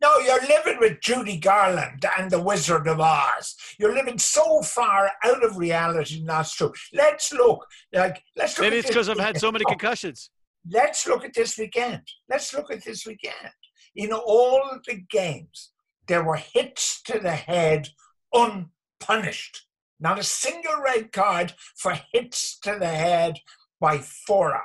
No, 0.03 0.19
you're 0.19 0.45
living 0.47 0.79
with 0.81 0.99
Judy 0.99 1.37
Garland 1.37 2.05
and 2.19 2.29
the 2.29 2.41
Wizard 2.41 2.89
of 2.89 2.99
Oz. 2.99 3.55
You're 3.79 3.93
living 3.93 4.19
so 4.19 4.61
far 4.61 5.09
out 5.23 5.45
of 5.45 5.55
reality, 5.55 6.19
and 6.19 6.27
that's 6.27 6.53
true. 6.53 6.73
Let's 6.91 7.31
look. 7.31 7.65
Like, 7.93 8.21
let's 8.35 8.57
look 8.57 8.65
Maybe 8.65 8.79
it's 8.79 8.89
because 8.89 9.07
I've 9.07 9.17
had 9.17 9.37
so 9.37 9.49
many 9.49 9.63
concussions. 9.63 10.29
Let's 10.69 11.07
look 11.07 11.23
at 11.23 11.33
this 11.33 11.57
weekend. 11.57 12.01
Let's 12.29 12.53
look 12.53 12.69
at 12.69 12.83
this 12.83 13.05
weekend. 13.05 13.53
In 13.95 14.11
all 14.11 14.77
the 14.85 14.99
games, 15.09 15.71
there 16.09 16.25
were 16.25 16.35
hits 16.53 17.01
to 17.03 17.19
the 17.19 17.31
head 17.31 17.87
unpunished. 18.33 19.67
Not 20.01 20.19
a 20.19 20.23
single 20.23 20.81
red 20.83 21.13
card 21.13 21.53
for 21.77 21.97
hits 22.11 22.59
to 22.63 22.75
the 22.77 22.89
head 22.89 23.39
by 23.79 23.99
Fora. 23.99 24.63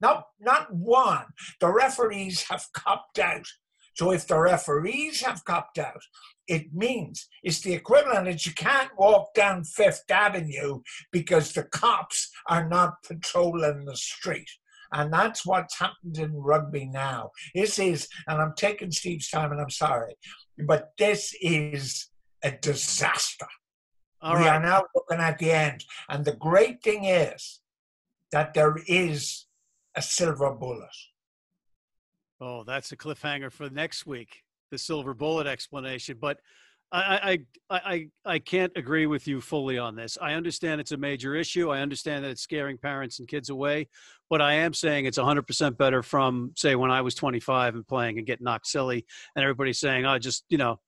Not, 0.00 0.24
not 0.40 0.74
one. 0.74 1.26
The 1.60 1.72
referees 1.72 2.46
have 2.50 2.66
copped 2.72 3.20
out 3.20 3.46
so 3.94 4.10
if 4.10 4.26
the 4.26 4.38
referees 4.38 5.22
have 5.22 5.44
copped 5.44 5.78
out, 5.78 6.02
it 6.46 6.74
means 6.74 7.28
it's 7.42 7.60
the 7.60 7.72
equivalent 7.72 8.26
that 8.26 8.44
you 8.44 8.52
can't 8.52 8.90
walk 8.98 9.32
down 9.34 9.64
Fifth 9.64 10.04
Avenue 10.10 10.80
because 11.10 11.52
the 11.52 11.64
cops 11.64 12.30
are 12.48 12.68
not 12.68 13.02
patrolling 13.06 13.84
the 13.84 13.96
street. 13.96 14.50
And 14.92 15.12
that's 15.12 15.46
what's 15.46 15.78
happened 15.78 16.18
in 16.18 16.34
rugby 16.34 16.86
now. 16.86 17.30
This 17.54 17.78
is, 17.78 18.08
and 18.28 18.40
I'm 18.40 18.54
taking 18.56 18.90
Steve's 18.90 19.30
time 19.30 19.52
and 19.52 19.60
I'm 19.60 19.70
sorry, 19.70 20.14
but 20.66 20.90
this 20.98 21.34
is 21.40 22.08
a 22.42 22.52
disaster. 22.52 23.46
All 24.20 24.36
we 24.36 24.40
right. 24.40 24.56
are 24.56 24.62
now 24.62 24.84
looking 24.94 25.22
at 25.22 25.38
the 25.38 25.50
end. 25.50 25.84
And 26.08 26.24
the 26.24 26.36
great 26.36 26.82
thing 26.82 27.04
is 27.04 27.60
that 28.32 28.54
there 28.54 28.76
is 28.86 29.46
a 29.96 30.02
silver 30.02 30.50
bullet. 30.52 30.88
Oh, 32.44 32.62
that's 32.62 32.92
a 32.92 32.96
cliffhanger 32.96 33.50
for 33.50 33.70
next 33.70 34.04
week, 34.04 34.42
the 34.70 34.76
silver 34.76 35.14
bullet 35.14 35.46
explanation. 35.46 36.18
But 36.20 36.40
I, 36.92 37.38
I, 37.70 37.78
I, 37.78 38.08
I 38.26 38.38
can't 38.38 38.70
agree 38.76 39.06
with 39.06 39.26
you 39.26 39.40
fully 39.40 39.78
on 39.78 39.96
this. 39.96 40.18
I 40.20 40.34
understand 40.34 40.78
it's 40.78 40.92
a 40.92 40.98
major 40.98 41.34
issue. 41.34 41.70
I 41.70 41.80
understand 41.80 42.22
that 42.22 42.28
it's 42.28 42.42
scaring 42.42 42.76
parents 42.76 43.18
and 43.18 43.26
kids 43.26 43.48
away, 43.48 43.88
but 44.28 44.42
I 44.42 44.54
am 44.56 44.74
saying 44.74 45.06
it's 45.06 45.16
100% 45.16 45.78
better 45.78 46.02
from, 46.02 46.52
say, 46.54 46.74
when 46.74 46.90
I 46.90 47.00
was 47.00 47.14
25 47.14 47.76
and 47.76 47.88
playing 47.88 48.18
and 48.18 48.26
getting 48.26 48.44
knocked 48.44 48.66
silly, 48.66 49.06
and 49.34 49.42
everybody's 49.42 49.80
saying, 49.80 50.04
"Oh, 50.04 50.18
just 50.18 50.44
you 50.50 50.58
know, 50.58 50.78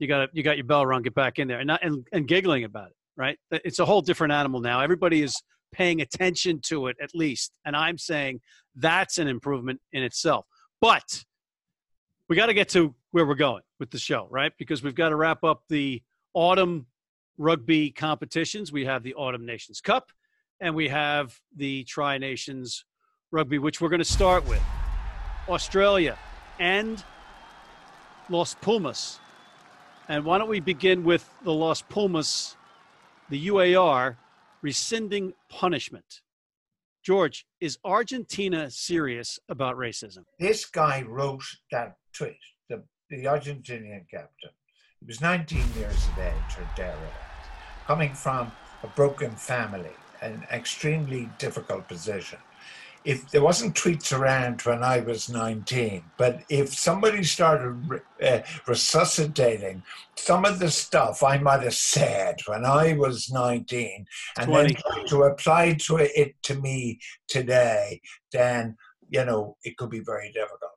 you 0.00 0.08
got 0.08 0.28
you 0.32 0.42
got 0.42 0.56
your 0.56 0.66
bell 0.66 0.84
rung, 0.84 1.02
get 1.02 1.14
back 1.14 1.38
in 1.38 1.46
there," 1.46 1.60
and 1.60 1.68
not, 1.68 1.84
and, 1.84 2.04
and 2.12 2.26
giggling 2.26 2.64
about 2.64 2.88
it. 2.88 2.96
Right? 3.16 3.38
It's 3.52 3.78
a 3.78 3.86
whole 3.86 4.02
different 4.02 4.32
animal 4.32 4.60
now. 4.60 4.80
Everybody 4.80 5.22
is 5.22 5.40
paying 5.72 6.00
attention 6.00 6.60
to 6.64 6.88
it 6.88 6.96
at 7.00 7.14
least, 7.14 7.52
and 7.64 7.76
I'm 7.76 7.96
saying 7.96 8.40
that's 8.74 9.18
an 9.18 9.28
improvement 9.28 9.80
in 9.92 10.02
itself. 10.02 10.46
But 10.80 11.24
we 12.28 12.36
got 12.36 12.46
to 12.46 12.54
get 12.54 12.68
to 12.70 12.94
where 13.12 13.26
we're 13.26 13.34
going 13.34 13.62
with 13.78 13.90
the 13.90 13.98
show, 13.98 14.26
right? 14.30 14.52
Because 14.58 14.82
we've 14.82 14.94
got 14.94 15.10
to 15.10 15.16
wrap 15.16 15.44
up 15.44 15.62
the 15.68 16.02
autumn 16.34 16.86
rugby 17.38 17.90
competitions. 17.90 18.72
We 18.72 18.84
have 18.84 19.02
the 19.02 19.14
Autumn 19.14 19.46
Nations 19.46 19.80
Cup 19.80 20.10
and 20.60 20.74
we 20.74 20.88
have 20.88 21.38
the 21.54 21.84
Tri 21.84 22.18
Nations 22.18 22.84
Rugby, 23.30 23.58
which 23.58 23.80
we're 23.80 23.88
going 23.88 23.98
to 23.98 24.04
start 24.04 24.46
with. 24.46 24.62
Australia 25.48 26.18
and 26.58 27.04
Los 28.28 28.54
Pumas. 28.54 29.20
And 30.08 30.24
why 30.24 30.38
don't 30.38 30.48
we 30.48 30.60
begin 30.60 31.04
with 31.04 31.28
the 31.42 31.52
Los 31.52 31.82
Pumas, 31.82 32.56
the 33.28 33.48
UAR, 33.48 34.16
rescinding 34.62 35.34
punishment? 35.48 36.22
George, 37.06 37.46
is 37.60 37.78
Argentina 37.84 38.68
serious 38.68 39.38
about 39.48 39.76
racism? 39.76 40.24
This 40.40 40.64
guy 40.64 41.02
wrote 41.02 41.44
that 41.70 41.98
tweet, 42.12 42.40
the, 42.68 42.82
the 43.08 43.26
Argentinian 43.26 44.10
captain. 44.10 44.50
He 44.98 45.06
was 45.06 45.20
19 45.20 45.58
years 45.78 46.04
of 46.08 46.18
age 46.18 46.58
or 46.58 46.68
thereabouts, 46.76 47.46
coming 47.86 48.12
from 48.12 48.50
a 48.82 48.88
broken 48.88 49.30
family, 49.30 49.92
an 50.20 50.44
extremely 50.50 51.30
difficult 51.38 51.86
position 51.86 52.40
if 53.06 53.30
there 53.30 53.42
wasn't 53.42 53.76
tweets 53.76 54.12
around 54.12 54.60
when 54.62 54.82
I 54.82 54.98
was 54.98 55.30
19, 55.30 56.02
but 56.18 56.42
if 56.48 56.74
somebody 56.74 57.22
started 57.22 58.02
uh, 58.20 58.40
resuscitating 58.66 59.84
some 60.16 60.44
of 60.44 60.58
the 60.58 60.70
stuff 60.70 61.22
I 61.22 61.38
might 61.38 61.62
have 61.62 61.74
said 61.74 62.40
when 62.46 62.64
I 62.64 62.94
was 62.94 63.30
19 63.30 64.06
and 64.38 64.46
20. 64.48 64.72
then 64.72 64.82
try 64.82 65.04
to 65.04 65.22
apply 65.22 65.74
to 65.86 65.98
it 65.98 66.34
to 66.42 66.56
me 66.56 66.98
today, 67.28 68.00
then, 68.32 68.76
you 69.08 69.24
know, 69.24 69.56
it 69.62 69.76
could 69.76 69.90
be 69.90 70.00
very 70.00 70.32
difficult 70.32 70.75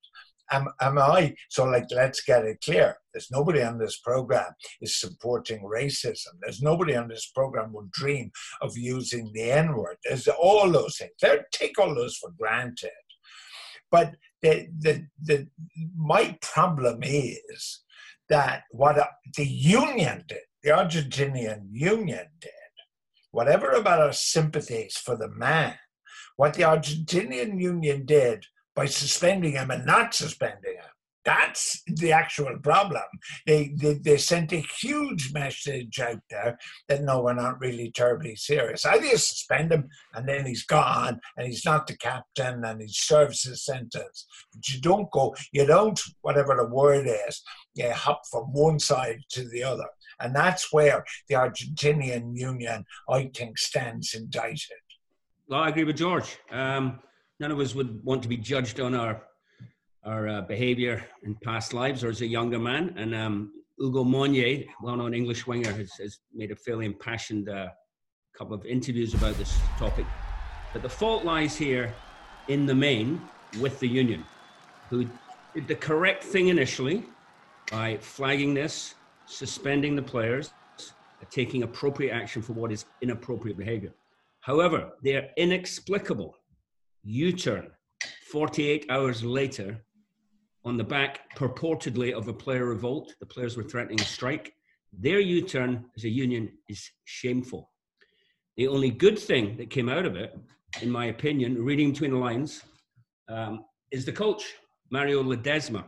am, 0.52 0.68
am 0.82 0.98
I? 0.98 1.36
So, 1.50 1.66
like, 1.66 1.86
let's 1.92 2.22
get 2.22 2.46
it 2.46 2.62
clear. 2.64 2.98
There's 3.14 3.32
nobody 3.32 3.64
on 3.64 3.78
this 3.78 4.00
program 4.00 4.52
is 4.82 5.00
supporting 5.00 5.62
racism. 5.62 6.34
There's 6.42 6.62
nobody 6.62 6.96
on 6.96 7.08
this 7.08 7.32
program 7.34 7.74
would 7.74 7.92
dream 7.92 8.32
of 8.62 8.78
using 8.78 9.32
the 9.34 9.52
N 9.52 9.76
word. 9.76 9.98
There's 10.04 10.28
all 10.28 10.70
those 10.72 10.98
things. 10.98 11.12
They 11.22 11.40
take 11.52 11.80
all 11.80 11.96
those 11.96 12.18
for 12.18 12.32
granted. 12.38 12.92
But 13.92 14.16
the, 14.42 14.68
the, 14.80 15.06
the, 15.22 15.48
my 15.98 16.38
problem 16.42 17.00
is 17.04 17.82
that 18.30 18.64
what 18.72 18.98
the 19.36 19.46
union 19.46 20.24
did, 20.28 20.40
the 20.64 20.70
Argentinian 20.70 21.62
union 21.72 22.28
did, 22.40 22.52
whatever 23.32 23.72
about 23.72 24.02
our 24.02 24.14
sympathies 24.14 24.98
for 24.98 25.18
the 25.18 25.30
man, 25.30 25.76
what 26.36 26.54
the 26.54 26.64
Argentinian 26.64 27.60
union 27.60 28.06
did 28.06 28.46
by 28.76 28.86
suspending 28.86 29.54
him 29.54 29.72
and 29.72 29.86
not 29.86 30.14
suspending 30.14 30.76
him. 30.76 30.84
That's 31.26 31.84
the 31.86 32.12
actual 32.14 32.58
problem. 32.64 33.04
They, 33.46 33.74
they, 33.76 33.96
they 33.96 34.18
sent 34.18 34.54
a 34.54 34.66
huge 34.82 35.34
message 35.34 36.00
out 36.00 36.22
there 36.30 36.58
that 36.88 37.04
no, 37.04 37.22
we're 37.22 37.34
not 37.34 37.60
really 37.60 37.92
terribly 37.92 38.36
serious. 38.36 38.86
Either 38.86 39.10
suspend 39.18 39.72
him 39.72 39.90
and 40.14 40.28
then 40.28 40.46
he's 40.46 40.66
gone 40.66 41.20
and 41.38 41.46
he's 41.46 41.66
not 41.66 41.88
the 41.88 41.98
captain 41.98 42.64
and 42.64 42.82
he 42.82 42.88
serves 42.88 43.44
his 43.44 43.66
sentence. 43.66 44.26
But 44.54 44.70
you 44.70 44.80
don't 44.80 45.12
go, 45.12 45.36
you 45.52 45.68
don't, 45.68 46.00
whatever 46.22 46.56
the 46.56 46.74
word 46.74 47.06
is, 47.28 47.44
you 47.76 47.92
hop 47.92 48.22
from 48.32 48.46
one 48.54 48.80
side 48.80 49.20
to 49.32 49.48
the 49.50 49.62
other. 49.64 49.88
And 50.22 50.36
that's 50.36 50.74
where 50.74 51.04
the 51.28 51.36
Argentinian 51.36 52.36
Union, 52.36 52.86
I 53.10 53.30
think, 53.36 53.58
stands 53.58 54.14
indicted. 54.14 54.78
Well, 55.48 55.62
I 55.62 55.70
agree 55.70 55.84
with 55.84 55.98
George. 55.98 56.38
Um, 56.50 57.00
none 57.40 57.52
of 57.52 57.60
us 57.60 57.74
would 57.76 58.04
want 58.04 58.22
to 58.24 58.30
be 58.30 58.38
judged 58.38 58.80
on 58.80 58.94
our 58.94 59.22
our 60.06 60.28
uh, 60.30 60.42
behavior 60.42 61.04
in 61.24 61.36
past 61.44 61.74
lives 61.74 62.04
or 62.04 62.10
as 62.10 62.22
a 62.22 62.26
younger 62.26 62.58
man. 62.58 62.94
And 62.98 63.14
um, 63.14 63.52
Ugo 63.82 64.06
Monye, 64.06 64.66
well-known 64.82 65.14
English 65.14 65.46
winger, 65.46 65.74
has, 65.74 65.92
has 66.00 66.20
made 66.34 66.52
a 66.52 66.56
fairly 66.56 66.86
impassioned 66.86 67.50
uh, 67.50 67.68
couple 68.38 68.56
of 68.56 68.66
interviews 68.66 69.14
about 69.14 69.36
this 69.36 69.60
topic. 69.78 70.06
But 70.72 70.84
the 70.84 70.90
fault 70.90 71.26
lies 71.26 71.58
here, 71.58 71.94
in 72.48 72.66
the 72.66 72.74
main, 72.74 73.22
with 73.60 73.78
the 73.82 73.90
union, 73.90 74.24
who 74.90 75.06
did 75.54 75.68
the 75.68 75.76
correct 75.76 76.24
thing 76.24 76.48
initially 76.48 77.04
by 77.70 77.98
flagging 77.98 78.54
this, 78.54 78.96
suspending 79.26 79.98
the 79.98 80.02
players, 80.02 80.54
taking 81.30 81.64
appropriate 81.64 82.14
action 82.14 82.42
for 82.42 82.54
what 82.54 82.72
is 82.72 82.86
inappropriate 83.02 83.58
behavior. 83.58 83.94
However, 84.40 84.92
they 85.04 85.16
are 85.16 85.28
inexplicable 85.36 86.39
U 87.10 87.34
turn 87.34 87.72
48 88.32 88.86
hours 88.92 89.24
later 89.24 89.84
on 90.64 90.78
the 90.78 90.84
back, 90.84 91.36
purportedly, 91.36 92.14
of 92.14 92.28
a 92.28 92.34
player 92.34 92.66
revolt. 92.66 93.16
The 93.20 93.26
players 93.26 93.58
were 93.58 93.64
threatening 93.64 94.00
a 94.00 94.04
strike. 94.04 94.54
Their 94.94 95.20
U 95.20 95.42
turn 95.42 95.86
as 95.98 96.04
a 96.04 96.10
union 96.10 96.52
is 96.68 96.88
shameful. 97.06 97.72
The 98.58 98.68
only 98.68 98.92
good 98.92 99.18
thing 99.18 99.58
that 99.58 99.72
came 99.72 99.90
out 99.90 100.06
of 100.06 100.16
it, 100.16 100.38
in 100.84 100.92
my 100.92 101.06
opinion, 101.06 101.64
reading 101.64 101.94
between 101.94 102.12
the 102.12 102.18
lines, 102.18 102.62
um, 103.28 103.66
is 103.90 104.06
the 104.06 104.12
coach, 104.12 104.44
Mario 104.92 105.24
Ledesma. 105.24 105.86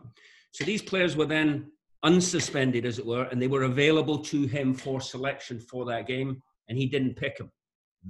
So 0.54 0.64
these 0.64 0.82
players 0.82 1.16
were 1.16 1.28
then 1.28 1.72
unsuspended, 2.04 2.84
as 2.84 2.98
it 2.98 3.06
were, 3.06 3.26
and 3.26 3.40
they 3.40 3.48
were 3.48 3.64
available 3.64 4.18
to 4.18 4.48
him 4.48 4.74
for 4.74 5.00
selection 5.00 5.60
for 5.60 5.86
that 5.86 6.08
game, 6.08 6.42
and 6.68 6.80
he 6.80 6.88
didn't 6.88 7.16
pick 7.16 7.38
them. 7.38 7.52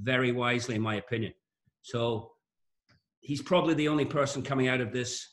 Very 0.02 0.32
wisely, 0.32 0.76
in 0.76 0.82
my 0.82 0.96
opinion. 0.96 1.34
So 1.82 2.32
he's 3.22 3.42
probably 3.42 3.74
the 3.76 3.88
only 3.88 4.06
person 4.06 4.42
coming 4.42 4.68
out 4.68 4.82
of 4.82 4.92
this 4.92 5.30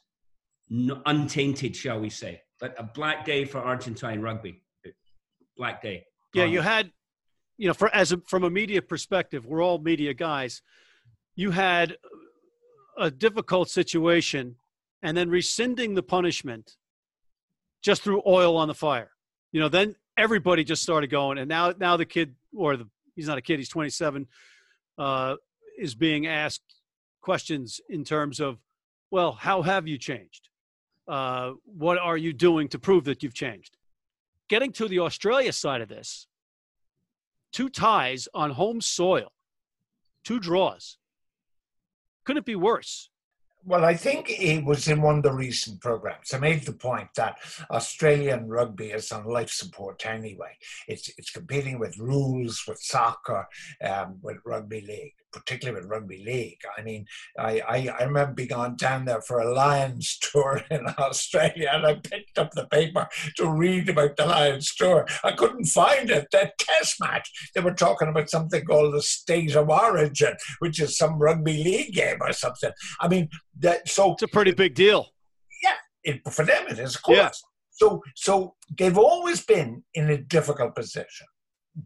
untainted, 0.70 1.74
shall 1.74 1.98
we 1.98 2.10
say. 2.10 2.42
But 2.60 2.74
a 2.78 2.82
black 2.82 3.24
day 3.24 3.44
for 3.44 3.58
Argentine 3.58 4.20
rugby. 4.20 4.62
Black 5.56 5.82
day. 5.82 6.04
Yeah, 6.34 6.44
you 6.44 6.60
had, 6.60 6.92
you 7.56 7.66
know, 7.66 7.74
for 7.74 7.92
as 7.94 8.12
a, 8.12 8.18
from 8.26 8.44
a 8.44 8.50
media 8.50 8.82
perspective, 8.82 9.46
we're 9.46 9.62
all 9.62 9.78
media 9.78 10.14
guys. 10.14 10.62
You 11.34 11.50
had 11.50 11.96
a 12.96 13.10
difficult 13.10 13.70
situation, 13.70 14.56
and 15.02 15.16
then 15.16 15.30
rescinding 15.30 15.94
the 15.94 16.02
punishment 16.02 16.76
just 17.82 18.02
threw 18.02 18.22
oil 18.26 18.56
on 18.56 18.68
the 18.68 18.74
fire. 18.74 19.10
You 19.52 19.60
know, 19.60 19.68
then 19.68 19.94
everybody 20.16 20.64
just 20.64 20.82
started 20.82 21.10
going, 21.10 21.38
and 21.38 21.48
now 21.48 21.72
now 21.78 21.96
the 21.96 22.04
kid 22.04 22.34
or 22.54 22.76
the 22.76 22.88
he's 23.16 23.26
not 23.26 23.38
a 23.38 23.42
kid, 23.42 23.58
he's 23.58 23.68
27, 23.68 24.26
uh, 24.98 25.36
is 25.78 25.94
being 25.94 26.26
asked 26.26 26.77
questions 27.20 27.80
in 27.88 28.04
terms 28.04 28.40
of, 28.40 28.58
well, 29.10 29.32
how 29.32 29.62
have 29.62 29.86
you 29.86 29.98
changed? 29.98 30.48
Uh, 31.06 31.52
what 31.64 31.98
are 31.98 32.16
you 32.16 32.32
doing 32.32 32.68
to 32.68 32.78
prove 32.78 33.04
that 33.04 33.22
you've 33.22 33.34
changed? 33.34 33.76
Getting 34.48 34.72
to 34.72 34.88
the 34.88 35.00
Australia 35.00 35.52
side 35.52 35.80
of 35.80 35.88
this, 35.88 36.26
two 37.52 37.68
ties 37.68 38.28
on 38.34 38.50
home 38.50 38.80
soil, 38.80 39.32
two 40.24 40.38
draws. 40.38 40.98
Couldn't 42.24 42.40
it 42.40 42.44
be 42.44 42.56
worse? 42.56 43.10
Well, 43.64 43.84
I 43.84 43.94
think 43.94 44.30
it 44.30 44.64
was 44.64 44.88
in 44.88 45.02
one 45.02 45.18
of 45.18 45.22
the 45.22 45.32
recent 45.32 45.80
programs. 45.80 46.32
I 46.32 46.38
made 46.38 46.62
the 46.64 46.72
point 46.72 47.08
that 47.16 47.38
Australian 47.70 48.48
rugby 48.48 48.92
is 48.92 49.10
on 49.12 49.24
life 49.26 49.50
support 49.50 50.06
anyway. 50.06 50.56
It's 50.86 51.10
it's 51.18 51.30
competing 51.30 51.78
with 51.78 51.98
rules, 51.98 52.64
with 52.66 52.80
soccer, 52.80 53.46
um, 53.84 54.18
with 54.22 54.38
rugby 54.46 54.80
league 54.80 55.14
particularly 55.32 55.80
with 55.80 55.90
rugby 55.90 56.22
league. 56.24 56.60
I 56.76 56.82
mean, 56.82 57.06
I, 57.38 57.60
I, 57.60 57.88
I, 58.00 58.04
remember 58.04 58.34
being 58.34 58.52
on 58.52 58.76
down 58.76 59.04
there 59.04 59.20
for 59.20 59.40
a 59.40 59.52
Lions 59.52 60.18
tour 60.22 60.62
in 60.70 60.86
Australia, 60.98 61.70
and 61.72 61.86
I 61.86 61.94
picked 61.94 62.38
up 62.38 62.50
the 62.52 62.66
paper 62.66 63.08
to 63.36 63.50
read 63.50 63.88
about 63.88 64.16
the 64.16 64.26
Lions 64.26 64.74
tour. 64.74 65.06
I 65.24 65.32
couldn't 65.32 65.66
find 65.66 66.10
it. 66.10 66.28
That 66.32 66.58
test 66.58 66.96
match, 67.00 67.30
they 67.54 67.60
were 67.60 67.74
talking 67.74 68.08
about 68.08 68.30
something 68.30 68.64
called 68.64 68.94
the 68.94 69.02
State 69.02 69.56
of 69.56 69.68
Origin, 69.68 70.34
which 70.60 70.80
is 70.80 70.96
some 70.96 71.18
rugby 71.18 71.62
league 71.62 71.94
game 71.94 72.18
or 72.20 72.32
something. 72.32 72.72
I 73.00 73.08
mean, 73.08 73.28
that 73.60 73.88
so 73.88 74.12
it's 74.12 74.22
a 74.22 74.28
pretty 74.28 74.52
big 74.52 74.74
deal. 74.74 75.08
Yeah, 75.62 75.74
it, 76.04 76.32
for 76.32 76.44
them 76.44 76.66
it 76.68 76.78
is, 76.78 76.96
of 76.96 77.02
course. 77.02 77.16
Yeah. 77.16 77.30
So, 77.70 78.02
so 78.16 78.54
they've 78.76 78.98
always 78.98 79.44
been 79.44 79.84
in 79.94 80.10
a 80.10 80.18
difficult 80.18 80.74
position 80.74 81.26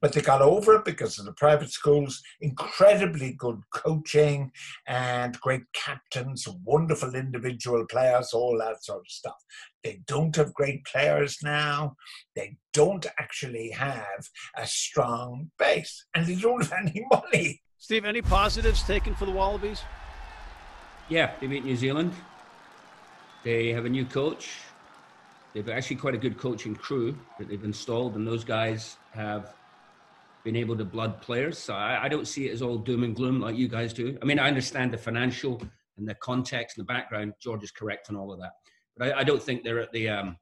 but 0.01 0.13
they 0.13 0.21
got 0.21 0.43
over 0.43 0.75
it 0.75 0.85
because 0.85 1.19
of 1.19 1.25
the 1.25 1.33
private 1.33 1.71
schools, 1.71 2.23
incredibly 2.41 3.33
good 3.35 3.61
coaching 3.75 4.51
and 4.87 5.39
great 5.41 5.63
captains, 5.75 6.49
wonderful 6.65 7.15
individual 7.15 7.85
players, 7.87 8.33
all 8.33 8.57
that 8.59 8.83
sort 8.85 9.01
of 9.01 9.11
stuff. 9.11 9.37
They 9.85 10.01
don't 10.07 10.35
have 10.37 10.55
great 10.55 10.85
players 10.85 11.39
now. 11.43 11.97
They 12.35 12.57
don't 12.73 13.07
actually 13.19 13.71
have 13.71 14.29
a 14.57 14.67
strong 14.67 15.51
base 15.59 16.07
and 16.15 16.27
they 16.27 16.37
don't 16.37 16.63
have 16.63 16.79
any 16.81 17.05
money. 17.11 17.61
Steve, 17.79 18.05
any 18.05 18.23
positives 18.23 18.83
taken 18.85 19.15
for 19.15 19.27
the 19.27 19.33
Wallabies? 19.33 19.83
Yeah, 21.09 21.33
they 21.41 21.49
beat 21.49 21.65
New 21.65 21.77
Zealand. 21.77 22.13
They 23.43 23.71
have 23.71 23.85
a 23.85 23.89
new 23.89 24.05
coach. 24.05 24.51
They've 25.53 25.69
actually 25.69 25.97
quite 25.97 26.15
a 26.15 26.19
good 26.19 26.39
coaching 26.39 26.75
crew 26.75 27.19
that 27.39 27.49
they've 27.49 27.65
installed, 27.65 28.15
and 28.15 28.27
those 28.27 28.45
guys 28.45 28.97
have 29.11 29.53
been 30.45 30.57
able 30.57 30.77
to 30.77 30.85
blood 30.85 31.21
players. 31.21 31.59
So 31.59 31.75
I, 31.75 32.05
I, 32.05 32.09
don't 32.09 32.27
see 32.27 32.49
it 32.49 32.53
as 32.53 32.63
all 32.63 32.79
doom 32.79 33.05
and 33.05 33.15
gloom 33.15 33.41
like 33.41 33.57
you 33.57 33.69
guys 33.69 33.93
do. 33.93 34.19
I 34.21 34.25
mean, 34.25 34.39
I 34.39 34.49
understand 34.49 34.93
the 34.93 34.99
financial 34.99 35.63
and 35.97 36.09
the 36.09 36.15
context 36.17 36.77
and 36.77 36.87
the 36.87 36.93
background. 36.93 37.35
George 37.41 37.63
is 37.63 37.71
correct 37.71 38.11
on 38.11 38.17
all 38.17 38.33
of 38.33 38.41
that, 38.41 38.53
but 38.97 39.09
I, 39.09 39.21
I 39.21 39.25
don't 39.25 39.43
think 39.43 39.63
they're 39.63 39.81
at 39.81 39.93
the. 39.93 40.09
Um, 40.09 40.37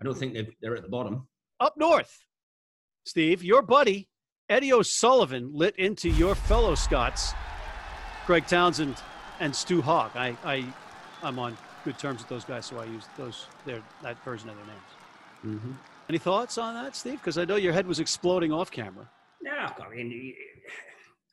I 0.00 0.04
don't 0.04 0.16
think 0.16 0.36
they're 0.60 0.76
at 0.76 0.82
the 0.82 0.88
bottom. 0.88 1.26
Up 1.60 1.74
north, 1.76 2.18
Steve, 3.04 3.42
your 3.42 3.62
buddy 3.62 4.08
Eddie 4.48 4.72
O'Sullivan 4.72 5.50
lit 5.54 5.74
into 5.76 6.10
your 6.10 6.34
fellow 6.34 6.74
Scots, 6.74 7.32
Craig 8.26 8.46
Townsend 8.46 8.96
and 9.40 9.54
Stu 9.54 9.80
Hogg. 9.80 10.10
I, 10.14 10.36
I, 10.44 10.64
I'm 11.22 11.38
on 11.38 11.56
good 11.84 11.98
terms 11.98 12.20
with 12.20 12.28
those 12.28 12.44
guys, 12.44 12.66
so 12.66 12.78
I 12.78 12.84
use 12.84 13.04
those 13.16 13.46
their 13.64 13.82
that 14.02 14.22
version 14.22 14.50
of 14.50 14.56
their 14.56 14.66
names. 14.66 15.60
Mm-hmm. 15.62 15.72
Any 16.08 16.18
thoughts 16.18 16.58
on 16.58 16.74
that, 16.74 16.96
Steve? 16.96 17.18
Because 17.18 17.38
I 17.38 17.44
know 17.44 17.56
your 17.56 17.72
head 17.72 17.86
was 17.86 18.00
exploding 18.00 18.52
off 18.52 18.70
camera. 18.70 19.08
No, 19.42 19.52
I 19.52 19.94
mean, 19.94 20.34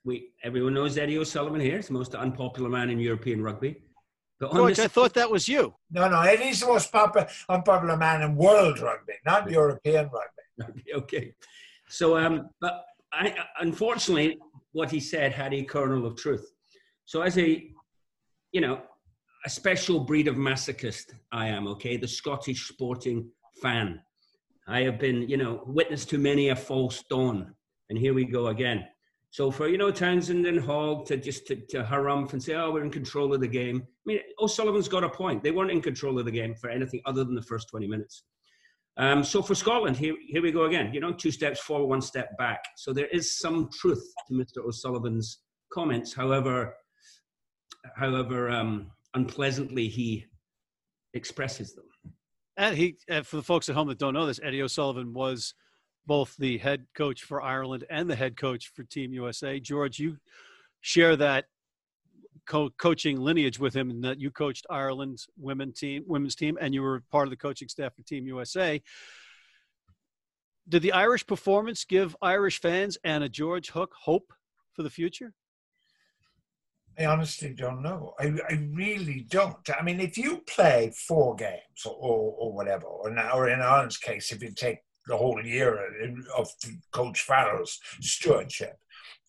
we 0.04 0.30
everyone 0.44 0.74
knows 0.74 0.98
Eddie 0.98 1.18
O'Sullivan 1.18 1.62
here. 1.62 1.78
He's 1.78 1.88
the 1.88 1.94
most 1.94 2.16
unpopular 2.16 2.70
man 2.70 2.90
in 2.90 3.00
European 3.00 3.42
rugby. 3.42 3.78
But 4.40 4.54
George, 4.54 4.76
this, 4.78 4.86
I 4.86 4.88
thought 4.88 5.14
that 5.14 5.30
was 5.30 5.48
you. 5.48 5.74
No, 5.92 6.10
no, 6.10 6.22
Eddie's 6.22 6.62
the 6.62 6.68
most 6.68 6.92
popular, 6.92 7.28
unpopular 7.48 7.96
man 7.96 8.24
in 8.24 8.36
world 8.36 8.80
rugby, 8.80 9.14
not 9.26 9.50
European 9.50 10.10
rugby. 10.10 10.84
okay, 10.96 11.34
so 11.88 12.18
um, 12.18 12.50
but 12.60 12.86
I, 13.14 13.36
unfortunately, 13.60 14.40
what 14.72 14.90
he 14.90 15.00
said 15.00 15.32
had 15.34 15.54
a 15.54 15.64
kernel 15.64 16.06
of 16.06 16.16
truth. 16.16 16.52
So, 17.06 17.22
as 17.22 17.38
a, 17.38 17.72
you 18.52 18.62
know, 18.62 18.82
a 19.46 19.50
special 19.50 20.00
breed 20.00 20.28
of 20.28 20.36
masochist, 20.36 21.14
I 21.32 21.48
am, 21.48 21.68
okay, 21.68 21.98
the 21.98 22.08
Scottish 22.08 22.68
sporting 22.68 23.30
fan. 23.62 24.02
I 24.72 24.84
have 24.84 24.98
been, 25.00 25.28
you 25.28 25.36
know, 25.36 25.64
witness 25.66 26.06
to 26.06 26.18
many 26.18 26.50
a 26.50 26.56
false 26.56 27.04
dawn. 27.10 27.54
And 27.90 28.00
here 28.00 28.14
we 28.14 28.24
go 28.24 28.48
again. 28.48 28.86
So 29.30 29.52
for, 29.52 29.68
you 29.68 29.78
know, 29.78 29.92
Townsend 29.92 30.46
and 30.46 30.60
Hogg 30.60 31.06
to 31.08 31.18
just 31.18 31.46
to, 31.48 31.58
to 31.68 31.84
harumph 31.84 32.32
and 32.32 32.42
say, 32.42 32.54
oh, 32.56 32.72
we're 32.72 32.84
in 32.84 32.90
control 32.90 33.34
of 33.34 33.42
the 33.42 33.48
game. 33.48 33.82
I 33.86 34.06
mean, 34.06 34.20
O'Sullivan's 34.40 34.88
got 34.88 35.04
a 35.04 35.10
point. 35.10 35.44
They 35.44 35.52
weren't 35.52 35.72
in 35.72 35.82
control 35.82 36.18
of 36.20 36.26
the 36.26 36.32
game 36.32 36.56
for 36.56 36.70
anything 36.70 37.02
other 37.06 37.26
than 37.26 37.36
the 37.36 37.42
first 37.42 37.70
20 37.70 37.88
minutes. 37.88 38.24
Um, 38.98 39.24
so 39.24 39.42
for 39.42 39.56
Scotland, 39.56 39.98
here, 39.98 40.16
here 40.26 40.42
we 40.42 40.52
go 40.52 40.66
again. 40.66 40.94
You 40.94 41.02
know, 41.02 41.12
two 41.14 41.32
steps 41.32 41.60
forward, 41.60 41.88
one 41.88 42.02
step 42.02 42.38
back. 42.38 42.64
So 42.78 42.94
there 42.94 43.08
is 43.08 43.38
some 43.38 43.70
truth 43.74 44.06
to 44.28 44.34
Mr. 44.34 44.66
O'Sullivan's 44.66 45.40
comments, 45.72 46.14
however, 46.14 46.76
however 47.96 48.50
um, 48.50 48.92
unpleasantly 49.14 49.88
he 49.88 50.26
expresses 51.14 51.74
them. 51.74 51.86
And 52.62 52.78
he, 52.78 52.98
uh, 53.10 53.24
for 53.24 53.38
the 53.38 53.42
folks 53.42 53.70
at 53.70 53.76
home 53.76 53.88
that 53.88 53.98
don't 53.98 54.14
know 54.14 54.28
this, 54.28 54.40
Eddie 54.44 54.62
O'Sullivan 54.62 55.14
was 55.14 55.56
both 56.06 56.38
the 56.38 56.60
head 56.60 56.86
coach 56.94 57.24
for 57.24 57.42
Ireland 57.42 57.86
and 57.90 58.08
the 58.08 58.16
head 58.16 58.38
coach 58.38 58.68
for 58.68 58.84
Team 58.84 59.14
USA. 59.14 59.60
George, 59.60 59.98
you 59.98 60.18
share 60.80 61.16
that 61.16 61.46
co- 62.46 62.70
coaching 62.78 63.20
lineage 63.20 63.58
with 63.58 63.76
him 63.76 63.90
and 63.90 64.04
that 64.04 64.22
you 64.22 64.30
coached 64.30 64.68
Ireland's 64.70 65.28
women 65.40 65.74
team, 65.74 66.04
women's 66.06 66.36
team, 66.36 66.56
and 66.62 66.72
you 66.72 66.84
were 66.84 67.02
part 67.10 67.26
of 67.26 67.32
the 67.32 67.36
coaching 67.36 67.68
staff 67.68 67.96
for 67.96 68.04
Team 68.04 68.28
USA. 68.28 68.80
Did 70.70 70.84
the 70.84 70.92
Irish 70.92 71.26
performance 71.26 71.84
give 71.84 72.16
Irish 72.22 72.62
fans 72.62 72.96
and 73.04 73.24
a 73.24 73.30
George 73.30 73.72
Hook 73.72 73.96
hope 74.00 74.34
for 74.74 74.84
the 74.84 74.92
future? 74.92 75.34
I 77.00 77.06
honestly 77.06 77.54
don't 77.54 77.82
know. 77.82 78.14
I, 78.20 78.34
I 78.50 78.70
really 78.74 79.26
don't. 79.30 79.58
I 79.78 79.82
mean, 79.84 80.00
if 80.00 80.18
you 80.18 80.44
play 80.48 80.92
four 81.08 81.36
games 81.36 81.86
or, 81.86 81.94
or, 81.94 82.36
or 82.38 82.54
whatever, 82.54 82.86
or, 82.86 83.10
now, 83.12 83.32
or 83.34 83.50
in 83.50 83.62
Ireland's 83.62 83.98
case, 83.98 84.32
if 84.32 84.42
you 84.44 84.52
take 84.52 84.80
the 85.08 85.18
whole 85.18 85.44
year 85.44 85.80
of 86.38 86.50
Coach 86.92 87.22
Farrell's 87.22 87.80
stewardship, 88.02 88.78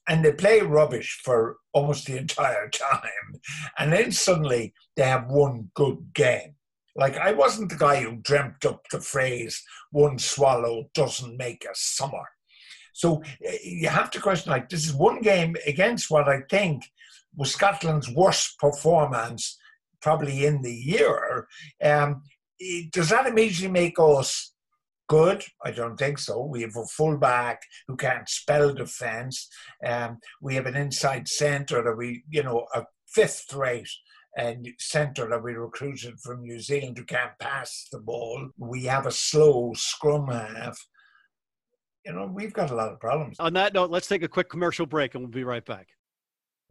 and 0.09 0.25
they 0.25 0.33
play 0.33 0.61
rubbish 0.61 1.21
for 1.25 1.59
almost 1.73 2.07
the 2.07 2.19
entire 2.19 2.69
time. 2.71 3.41
And 3.79 3.93
then 3.93 4.11
suddenly 4.13 4.75
they 4.97 5.05
have 5.05 5.31
one 5.31 5.71
good 5.75 6.13
game. 6.15 6.57
Like, 6.95 7.17
I 7.17 7.33
wasn't 7.33 7.71
the 7.71 7.77
guy 7.77 8.03
who 8.03 8.17
dreamt 8.17 8.67
up 8.67 8.83
the 8.91 9.01
phrase, 9.01 9.63
one 9.91 10.19
swallow 10.19 10.91
doesn't 10.95 11.39
make 11.39 11.65
a 11.65 11.75
summer. 11.75 12.29
So 12.93 13.23
eh, 13.43 13.57
you 13.65 13.89
have 13.89 14.11
to 14.11 14.21
question, 14.21 14.53
like, 14.53 14.69
this 14.69 14.85
is 14.85 14.93
one 14.93 15.23
game 15.23 15.57
against 15.67 16.11
what 16.11 16.29
I 16.29 16.43
think 16.51 16.85
was 17.37 17.53
Scotland's 17.53 18.11
worst 18.11 18.59
performance 18.59 19.59
probably 20.01 20.45
in 20.45 20.63
the 20.63 20.75
year. 20.75 21.47
Um, 21.83 22.23
does 22.93 23.09
that 23.11 23.27
immediately 23.27 23.69
make 23.69 23.99
us 23.99 24.53
good? 25.09 25.45
I 25.65 25.71
don't 25.71 25.97
think 25.97 26.19
so. 26.19 26.45
We 26.45 26.63
have 26.63 26.77
a 26.77 26.87
fullback 26.87 27.63
who 27.89 27.97
can't 27.97 28.29
spell 28.29 28.73
defence. 28.75 29.49
Um, 29.87 30.19
we 30.41 30.55
have 30.57 30.67
an 30.67 30.77
inside 30.77 31.29
centre 31.29 31.83
that 31.83 31.97
we, 31.97 32.25
you 32.31 32.43
know, 32.43 32.67
a 32.75 32.85
fifth 33.09 33.53
rate 33.55 33.89
and 34.37 34.67
centre 34.79 35.29
that 35.29 35.43
we 35.43 35.53
recruited 35.53 36.19
from 36.21 36.43
New 36.43 36.59
Zealand 36.61 36.97
who 36.97 37.05
can't 37.05 37.39
pass 37.39 37.89
the 37.93 38.01
ball. 38.01 38.49
We 38.57 38.85
have 38.85 39.07
a 39.07 39.11
slow 39.11 39.73
scrum 39.75 40.29
half. 40.29 40.79
You 42.07 42.15
know, 42.15 42.27
we've 42.33 42.53
got 42.53 42.71
a 42.71 42.75
lot 42.75 42.93
of 42.93 42.99
problems. 42.99 43.37
On 43.39 43.53
that 43.53 43.75
note, 43.75 43.91
let's 43.91 44.09
take 44.09 44.23
a 44.23 44.29
quick 44.29 44.49
commercial 44.49 44.87
break 44.87 45.15
and 45.15 45.23
we'll 45.23 45.31
be 45.31 45.45
right 45.45 45.65
back. 45.65 45.89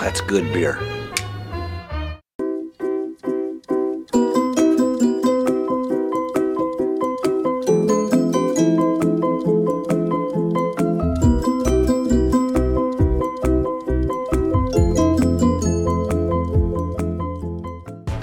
That's 0.00 0.20
good 0.20 0.52
beer. 0.52 0.78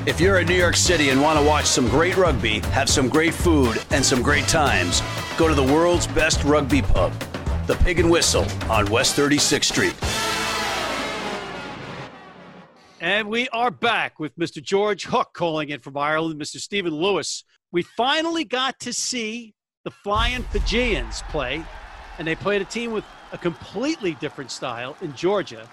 If 0.08 0.22
you're 0.22 0.40
in 0.40 0.48
New 0.48 0.56
York 0.56 0.78
City 0.78 1.10
and 1.10 1.22
want 1.22 1.38
to 1.38 1.46
watch 1.46 1.66
some 1.66 1.90
great 1.90 2.16
rugby, 2.16 2.60
have 2.72 2.90
some 2.90 3.10
great 3.10 3.34
food, 3.34 3.78
and 3.92 4.06
some 4.06 4.22
great 4.22 4.48
times, 4.48 5.02
go 5.38 5.50
to 5.50 5.54
the 5.54 5.64
world's 5.64 6.08
best 6.08 6.44
rugby 6.46 6.82
pub, 6.82 7.12
the 7.68 7.76
Pig 7.76 8.00
and 8.00 8.10
Whistle 8.10 8.46
on 8.70 8.86
West 8.86 9.18
36th 9.18 9.66
Street. 9.66 10.05
And 13.16 13.30
we 13.30 13.48
are 13.54 13.72
back 13.72 14.20
with 14.20 14.38
Mr. 14.38 14.62
George 14.62 15.06
Hook 15.06 15.30
calling 15.34 15.70
in 15.70 15.80
from 15.80 15.96
Ireland, 15.96 16.38
Mr. 16.38 16.58
Stephen 16.58 16.94
Lewis. 16.94 17.46
We 17.72 17.82
finally 17.82 18.44
got 18.44 18.78
to 18.82 18.92
see 18.92 19.54
the 19.86 19.92
Flying 19.92 20.44
Fijians 20.44 21.22
play, 21.30 21.64
and 22.20 22.28
they 22.28 22.36
played 22.36 22.62
a 22.62 22.66
team 22.66 22.92
with 22.92 23.06
a 23.32 23.38
completely 23.38 24.16
different 24.16 24.52
style 24.52 24.98
in 25.02 25.16
Georgia, 25.16 25.66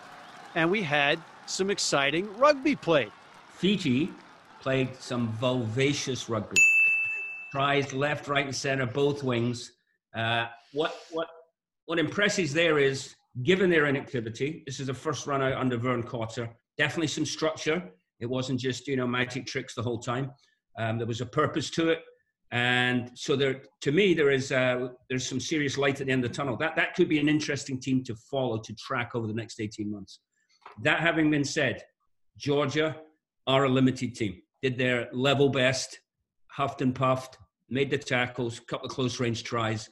and 0.55 0.71
we 0.71 0.83
had 0.83 1.19
some 1.47 1.69
exciting 1.69 2.33
rugby 2.39 2.77
played. 2.77 3.11
Fiji 3.55 4.13
played 4.61 4.95
some 5.01 5.33
vivacious 5.33 6.29
rugby. 6.29 6.63
Tries 7.51 7.93
left, 7.93 8.29
right, 8.29 8.47
and 8.47 8.55
center, 8.55 8.87
both 8.87 9.25
wings. 9.25 9.73
Uh, 10.15 10.47
what 10.75 10.95
what 11.11 11.27
what 11.87 11.99
impresses 11.99 12.53
there 12.53 12.79
is, 12.79 13.17
given 13.43 13.69
their 13.69 13.87
inactivity, 13.87 14.63
this 14.65 14.79
is 14.79 14.87
the 14.87 14.95
first 14.95 15.27
run 15.27 15.43
out 15.43 15.55
under 15.55 15.77
Vern 15.77 16.05
Cotter. 16.05 16.49
Definitely 16.85 17.13
some 17.19 17.27
structure. 17.27 17.79
It 18.21 18.29
wasn't 18.37 18.59
just 18.61 18.89
you 18.89 18.97
know 18.97 19.07
magic 19.07 19.47
tricks 19.47 19.75
the 19.75 19.83
whole 19.83 19.99
time. 19.99 20.31
Um, 20.79 20.99
there 20.99 21.07
was 21.07 21.21
a 21.21 21.27
purpose 21.27 21.69
to 21.71 21.91
it, 21.91 22.01
and 22.51 23.11
so 23.15 23.37
there, 23.37 23.63
to 23.83 23.93
me, 23.93 24.15
there 24.15 24.31
is 24.31 24.53
uh, 24.53 24.89
there's 25.09 25.27
some 25.33 25.41
serious 25.41 25.79
light 25.79 26.01
at 26.01 26.07
the 26.07 26.13
end 26.13 26.25
of 26.25 26.31
the 26.31 26.37
tunnel. 26.37 26.57
That 26.57 26.75
that 26.77 26.95
could 26.95 27.09
be 27.09 27.19
an 27.19 27.29
interesting 27.29 27.79
team 27.81 28.03
to 28.05 28.15
follow 28.31 28.59
to 28.59 28.75
track 28.75 29.11
over 29.15 29.27
the 29.27 29.39
next 29.43 29.61
18 29.61 29.91
months. 29.91 30.21
That 30.83 31.01
having 31.01 31.31
been 31.31 31.45
said, 31.45 31.83
Georgia 32.37 32.97
are 33.47 33.65
a 33.65 33.69
limited 33.69 34.15
team 34.15 34.35
did 34.63 34.79
their 34.79 35.09
level 35.13 35.49
best, 35.49 36.01
huffed 36.47 36.81
and 36.81 36.95
puffed, 36.95 37.37
made 37.69 37.91
the 37.91 37.99
tackles, 37.99 38.59
a 38.59 38.63
couple 38.63 38.87
of 38.87 38.93
close 38.93 39.19
range 39.21 39.43
tries. 39.43 39.91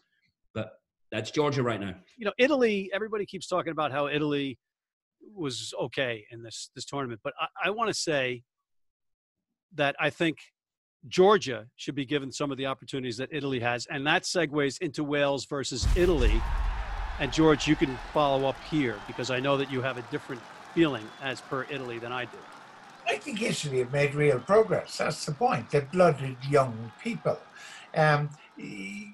But 0.55 0.71
that's 1.11 1.31
Georgia 1.33 1.63
right 1.63 1.81
now. 1.81 1.95
You 2.17 2.27
know, 2.27 2.33
Italy, 2.39 2.89
everybody 2.95 3.27
keeps 3.27 3.49
talking 3.49 3.73
about 3.73 3.91
how 3.91 4.07
Italy 4.07 4.59
was 5.35 5.73
okay 5.81 6.27
in 6.31 6.43
this 6.43 6.71
this 6.75 6.85
tournament. 6.85 7.21
But 7.23 7.35
I, 7.41 7.69
I 7.69 7.71
want 7.71 7.89
to 7.89 7.95
say 7.95 8.43
that 9.75 9.97
I 10.01 10.11
think 10.11 10.39
Georgia 11.09 11.67
should 11.77 11.95
be 11.95 12.05
given 12.05 12.31
some 12.31 12.51
of 12.51 12.59
the 12.59 12.67
opportunities 12.67 13.17
that 13.17 13.29
Italy 13.33 13.61
has, 13.61 13.87
and 13.87 14.07
that 14.07 14.25
segues 14.25 14.81
into 14.81 15.05
Wales 15.05 15.47
versus 15.47 15.87
Italy. 15.97 16.41
And 17.21 17.33
George, 17.33 17.69
you 17.69 17.77
can 17.77 17.97
follow 18.13 18.49
up 18.49 18.57
here 18.71 18.97
because 19.07 19.31
I 19.31 19.41
know 19.41 19.57
that 19.59 19.71
you 19.71 19.83
have 19.83 19.99
a 19.99 20.03
different 20.11 20.41
feeling 20.75 21.07
as 21.23 21.41
per 21.41 21.67
Italy 21.71 21.99
than 21.99 22.13
I 22.13 22.25
do. 22.25 22.39
I 23.07 23.17
think 23.17 23.43
Italy 23.43 23.79
have 23.81 23.93
made 23.93 24.15
real 24.15 24.39
progress. 24.39 24.99
That's 24.99 25.27
the 25.27 25.33
point. 25.33 25.71
They've 25.71 25.91
blooded 25.91 26.37
young 26.49 26.93
people. 27.03 27.39
Um, 27.95 28.31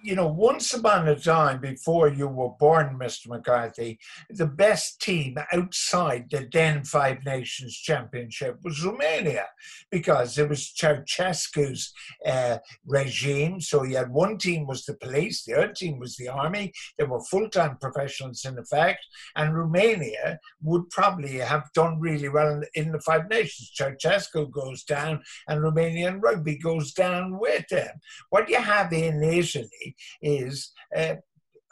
you 0.06 0.14
know, 0.14 0.28
once 0.28 0.72
upon 0.72 1.08
a 1.08 1.16
time 1.16 1.60
before 1.60 2.08
you 2.08 2.28
were 2.28 2.50
born, 2.60 2.96
Mr. 2.96 3.26
McCarthy, 3.26 3.98
the 4.30 4.46
best 4.46 5.00
team 5.00 5.36
outside 5.52 6.30
the 6.30 6.48
then 6.52 6.84
Five 6.84 7.24
Nations 7.24 7.74
Championship 7.76 8.56
was 8.62 8.84
Romania 8.84 9.46
because 9.90 10.38
it 10.38 10.48
was 10.48 10.72
Ceausescu's 10.80 11.92
uh, 12.24 12.58
regime. 12.86 13.60
So 13.60 13.82
he 13.82 13.94
had 13.94 14.10
one 14.12 14.38
team 14.38 14.64
was 14.68 14.84
the 14.84 14.94
police, 14.94 15.42
the 15.42 15.54
other 15.54 15.72
team 15.72 15.98
was 15.98 16.14
the 16.14 16.28
army. 16.28 16.72
They 16.96 17.04
were 17.04 17.24
full 17.24 17.50
time 17.50 17.76
professionals 17.80 18.44
in 18.44 18.58
effect, 18.58 19.04
and 19.34 19.56
Romania 19.56 20.38
would 20.62 20.88
probably 20.90 21.38
have 21.38 21.64
done 21.74 21.98
really 21.98 22.28
well 22.28 22.48
in, 22.52 22.64
in 22.74 22.92
the 22.92 23.00
Five 23.00 23.28
Nations. 23.28 23.72
Ceausescu 23.76 24.52
goes 24.52 24.84
down, 24.84 25.24
and 25.48 25.62
Romanian 25.62 26.22
rugby 26.22 26.58
goes 26.58 26.92
down 26.92 27.40
with 27.40 27.66
them. 27.70 27.90
What 28.30 28.48
you 28.48 28.60
have 28.60 28.92
in 28.92 29.20
Italy 29.36 29.96
is 30.22 30.72
uh, 30.96 31.16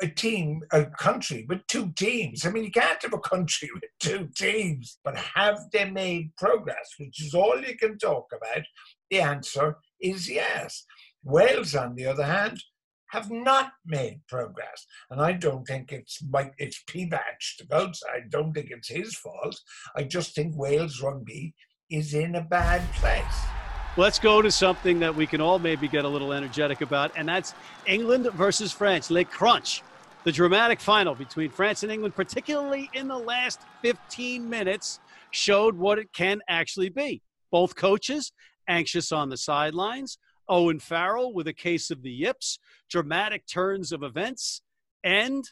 a 0.03 0.09
team, 0.09 0.62
a 0.72 0.87
country 0.87 1.46
with 1.48 1.66
two 1.66 1.92
teams. 1.92 2.44
I 2.44 2.50
mean, 2.50 2.64
you 2.64 2.70
can't 2.70 3.03
have 3.03 3.12
a 3.12 3.18
country 3.18 3.70
with 3.74 3.85
two 4.00 4.29
teams, 4.37 4.98
but 5.05 5.16
have 5.16 5.59
they 5.72 5.88
made 5.90 6.37
progress, 6.37 6.94
which 6.98 7.22
is 7.22 7.35
all 7.35 7.61
you 7.61 7.77
can 7.77 7.98
talk 7.98 8.27
about? 8.35 8.64
The 9.11 9.20
answer 9.20 9.77
is 10.00 10.31
yes. 10.31 10.85
Wales, 11.22 11.74
on 11.74 11.94
the 11.94 12.07
other 12.07 12.24
hand, 12.24 12.61
have 13.09 13.31
not 13.31 13.72
made 13.87 14.20
progress. 14.29 14.87
And 15.11 15.20
I 15.20 15.33
don't 15.33 15.64
think 15.64 15.92
it's 15.92 16.22
Mike, 16.29 16.53
it's 16.59 16.83
Pivac, 16.90 17.38
the 17.59 17.66
coach. 17.66 17.98
I 18.12 18.20
don't 18.29 18.53
think 18.53 18.70
it's 18.70 18.88
his 18.88 19.14
fault. 19.14 19.57
I 19.96 20.03
just 20.03 20.35
think 20.35 20.57
Wales 20.57 21.00
rugby 21.00 21.55
is 21.90 22.12
in 22.12 22.35
a 22.35 22.42
bad 22.42 22.83
place. 22.94 23.54
Let's 23.97 24.19
go 24.19 24.43
to 24.43 24.51
something 24.51 24.99
that 24.99 25.15
we 25.15 25.25
can 25.25 25.41
all 25.41 25.61
maybe 25.61 25.87
get 25.87 26.05
a 26.05 26.09
little 26.09 26.33
energetic 26.33 26.81
about, 26.81 27.13
and 27.15 27.29
that's 27.29 27.55
England 27.87 28.29
versus 28.33 28.73
France, 28.73 29.09
Le 29.09 29.25
Crunch. 29.25 29.85
The 30.25 30.33
dramatic 30.33 30.81
final 30.81 31.15
between 31.15 31.51
France 31.51 31.85
and 31.85 31.93
England, 31.93 32.17
particularly 32.17 32.91
in 32.93 33.07
the 33.07 33.17
last 33.17 33.61
15 33.83 34.51
minutes, 34.51 34.99
showed 35.31 35.77
what 35.77 36.01
it 36.01 36.13
can 36.13 36.41
actually 36.49 36.89
be. 36.89 37.23
Both 37.53 37.77
coaches 37.77 38.33
anxious 38.67 39.13
on 39.13 39.29
the 39.29 39.37
sidelines, 39.37 40.19
Owen 40.49 40.81
Farrell 40.81 41.33
with 41.33 41.47
a 41.47 41.53
case 41.53 41.93
of 41.93 42.03
the 42.03 42.11
yips, 42.11 42.59
dramatic 42.91 43.47
turns 43.47 43.93
of 43.93 44.03
events, 44.03 44.61
and 45.05 45.45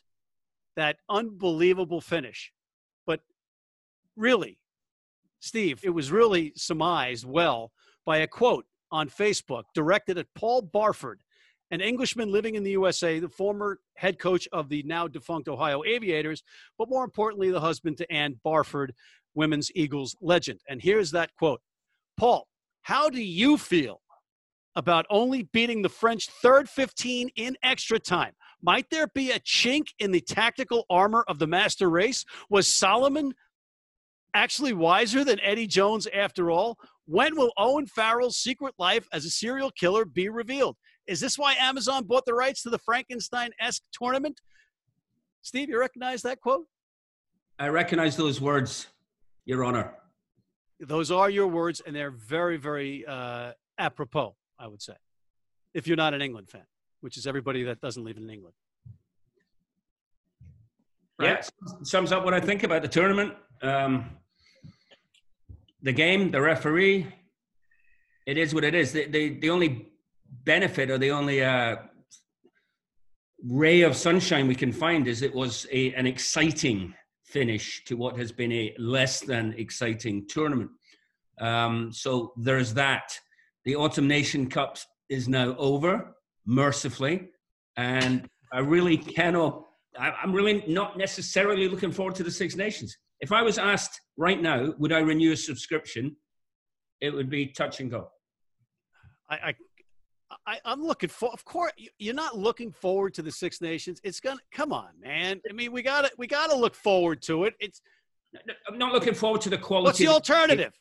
that 0.75 0.97
unbelievable 1.09 2.01
finish. 2.01 2.51
But 3.07 3.21
really, 4.17 4.59
Steve, 5.39 5.79
it 5.85 5.91
was 5.91 6.11
really 6.11 6.53
surmised 6.57 7.25
well 7.25 7.71
by 8.05 8.19
a 8.19 8.27
quote 8.27 8.67
on 8.91 9.09
Facebook 9.09 9.65
directed 9.75 10.19
at 10.19 10.27
Paul 10.35 10.63
Barford, 10.63 11.21
an 11.71 11.81
Englishman 11.81 12.31
living 12.31 12.55
in 12.55 12.63
the 12.63 12.73
USA, 12.73 13.19
the 13.19 13.29
former 13.29 13.79
head 13.97 14.19
coach 14.19 14.47
of 14.53 14.69
the 14.69 14.83
now 14.85 15.09
defunct 15.09 15.49
Ohio 15.49 15.83
Aviators, 15.85 16.43
but 16.79 16.91
more 16.91 17.05
importantly, 17.05 17.51
the 17.51 17.61
husband 17.61 17.97
to 17.97 18.13
Ann 18.13 18.39
Barford, 18.45 18.93
women's 19.35 19.71
Eagles 19.75 20.15
legend. 20.21 20.61
And 20.69 20.83
here's 20.83 21.11
that 21.13 21.35
quote 21.37 21.61
Paul, 22.19 22.47
how 22.83 23.09
do 23.09 23.23
you 23.23 23.57
feel 23.57 24.01
about 24.77 25.07
only 25.11 25.45
beating 25.45 25.83
the 25.83 25.89
French 25.89 26.29
third 26.43 26.69
15 26.69 27.31
in 27.37 27.57
extra 27.63 27.99
time? 27.99 28.33
Might 28.63 28.91
there 28.91 29.09
be 29.09 29.31
a 29.31 29.41
chink 29.41 29.89
in 29.99 30.13
the 30.13 30.21
tactical 30.21 30.85
armor 30.89 31.25
of 31.27 31.39
the 31.39 31.47
master 31.47 31.91
race? 31.91 32.25
Was 32.49 32.69
Solomon 32.69 33.35
actually 34.35 34.73
wiser 34.73 35.25
than 35.25 35.41
Eddie 35.41 35.67
Jones 35.67 36.07
after 36.15 36.51
all? 36.51 36.79
When 37.07 37.37
will 37.37 37.53
Owen 37.57 37.87
Farrell's 37.87 38.37
secret 38.37 38.75
life 38.79 39.09
as 39.13 39.25
a 39.25 39.31
serial 39.31 39.71
killer 39.73 40.05
be 40.05 40.29
revealed? 40.29 40.77
Is 41.07 41.21
this 41.21 41.37
why 41.37 41.55
Amazon 41.55 42.05
bought 42.05 42.25
the 42.27 42.35
rights 42.35 42.63
to 42.63 42.71
the 42.71 42.79
Frankenstein 42.79 43.51
esque 43.61 43.83
tournament? 43.93 44.41
Steve, 45.43 45.69
you 45.69 45.79
recognize 45.79 46.23
that 46.23 46.41
quote? 46.41 46.67
I 47.59 47.69
recognize 47.69 48.17
those 48.17 48.41
words, 48.41 48.87
Your 49.45 49.65
Honor. 49.65 49.95
Those 50.79 51.11
are 51.11 51.31
your 51.31 51.49
words, 51.49 51.81
and 51.85 51.95
they're 51.95 52.11
very, 52.11 52.57
very 52.57 53.05
uh, 53.07 53.53
apropos, 53.79 54.37
I 54.59 54.69
would 54.69 54.83
say, 54.83 54.95
if 55.75 55.87
you're 55.87 55.97
not 55.97 56.15
an 56.15 56.23
England 56.23 56.49
fan, 56.51 56.67
which 57.01 57.17
is 57.17 57.27
everybody 57.27 57.65
that 57.65 57.81
doesn't 57.81 58.05
live 58.05 58.17
in 58.17 58.29
England. 58.31 58.55
Right? 61.19 61.45
Yeah, 61.45 61.69
sums 61.83 62.11
up 62.11 62.25
what 62.25 62.35
I 62.35 62.41
think 62.41 62.63
about 62.63 62.83
the 62.83 62.89
tournament. 62.89 63.35
Um, 63.61 64.11
the 65.83 65.93
game, 65.93 66.31
the 66.31 66.41
referee, 66.41 67.13
it 68.27 68.39
is 68.39 68.55
what 68.55 68.65
it 68.65 68.75
is. 68.75 68.93
The, 68.93 69.07
the, 69.07 69.39
the 69.41 69.51
only 69.51 69.89
benefit 70.45 70.91
or 70.91 70.99
the 70.99 71.11
only 71.11 71.43
uh, 71.43 71.77
ray 73.45 73.83
of 73.83 73.97
sunshine 73.97 74.47
we 74.47 74.55
can 74.55 74.73
find 74.73 75.09
is 75.09 75.23
it 75.23 75.35
was 75.35 75.67
a, 75.73 75.93
an 75.95 76.07
exciting 76.07 76.95
finish 77.25 77.85
to 77.87 77.97
what 77.97 78.17
has 78.17 78.31
been 78.31 78.53
a 78.53 78.75
less 78.79 79.21
than 79.21 79.55
exciting 79.57 80.27
tournament. 80.29 80.71
Um, 81.41 81.93
so 81.93 82.33
there's 82.37 82.75
that. 82.75 83.19
The 83.65 83.77
Autumn 83.77 84.07
Nation 84.07 84.49
Cup 84.49 84.77
is 85.09 85.29
now 85.29 85.57
over, 85.57 86.15
mercifully, 86.47 87.29
and 87.77 88.29
I 88.53 88.61
really 88.61 88.97
cannot. 88.97 89.65
I'm 89.99 90.33
really 90.33 90.65
not 90.67 90.97
necessarily 90.97 91.69
looking 91.69 91.93
forward 91.93 92.15
to 92.17 92.23
the 92.23 92.31
Six 92.31 92.57
Nations. 92.57 92.97
If 93.23 93.31
I 93.31 93.41
was 93.41 93.57
asked 93.57 94.01
right 94.17 94.43
now, 94.43 94.75
would 94.79 94.93
I 94.93 94.99
renew 94.99 95.33
a 95.33 95.37
subscription? 95.37 96.17
It 97.01 97.15
would 97.15 97.31
be 97.31 97.47
touch 97.47 97.81
and 97.81 97.89
go. 97.89 98.11
I, 99.31 99.55
I, 100.47 100.59
I 100.65 100.73
am 100.73 100.83
looking 100.83 101.09
for. 101.09 101.31
Of 101.33 101.45
course, 101.45 101.73
you're 101.99 102.15
not 102.15 102.37
looking 102.37 102.73
forward 102.73 103.15
to 103.15 103.23
the 103.23 103.31
Six 103.31 103.61
Nations. 103.61 104.01
It's 104.03 104.19
gonna 104.19 104.41
come 104.53 104.73
on, 104.73 104.89
man. 105.01 105.41
I 105.49 105.53
mean, 105.53 105.73
we 105.73 105.83
got 105.83 106.03
to 106.03 106.11
we 106.19 106.27
got 106.27 106.51
to 106.51 106.57
look 106.57 106.75
forward 106.75 107.23
to 107.23 107.45
it. 107.45 107.55
It's. 107.61 107.81
I'm 108.69 108.79
not 108.79 108.93
looking 108.93 109.15
forward 109.15 109.41
to 109.43 109.51
the 109.51 109.59
quality. 109.59 109.87
What's 109.87 109.99
the 109.99 110.09
alternative? 110.09 110.73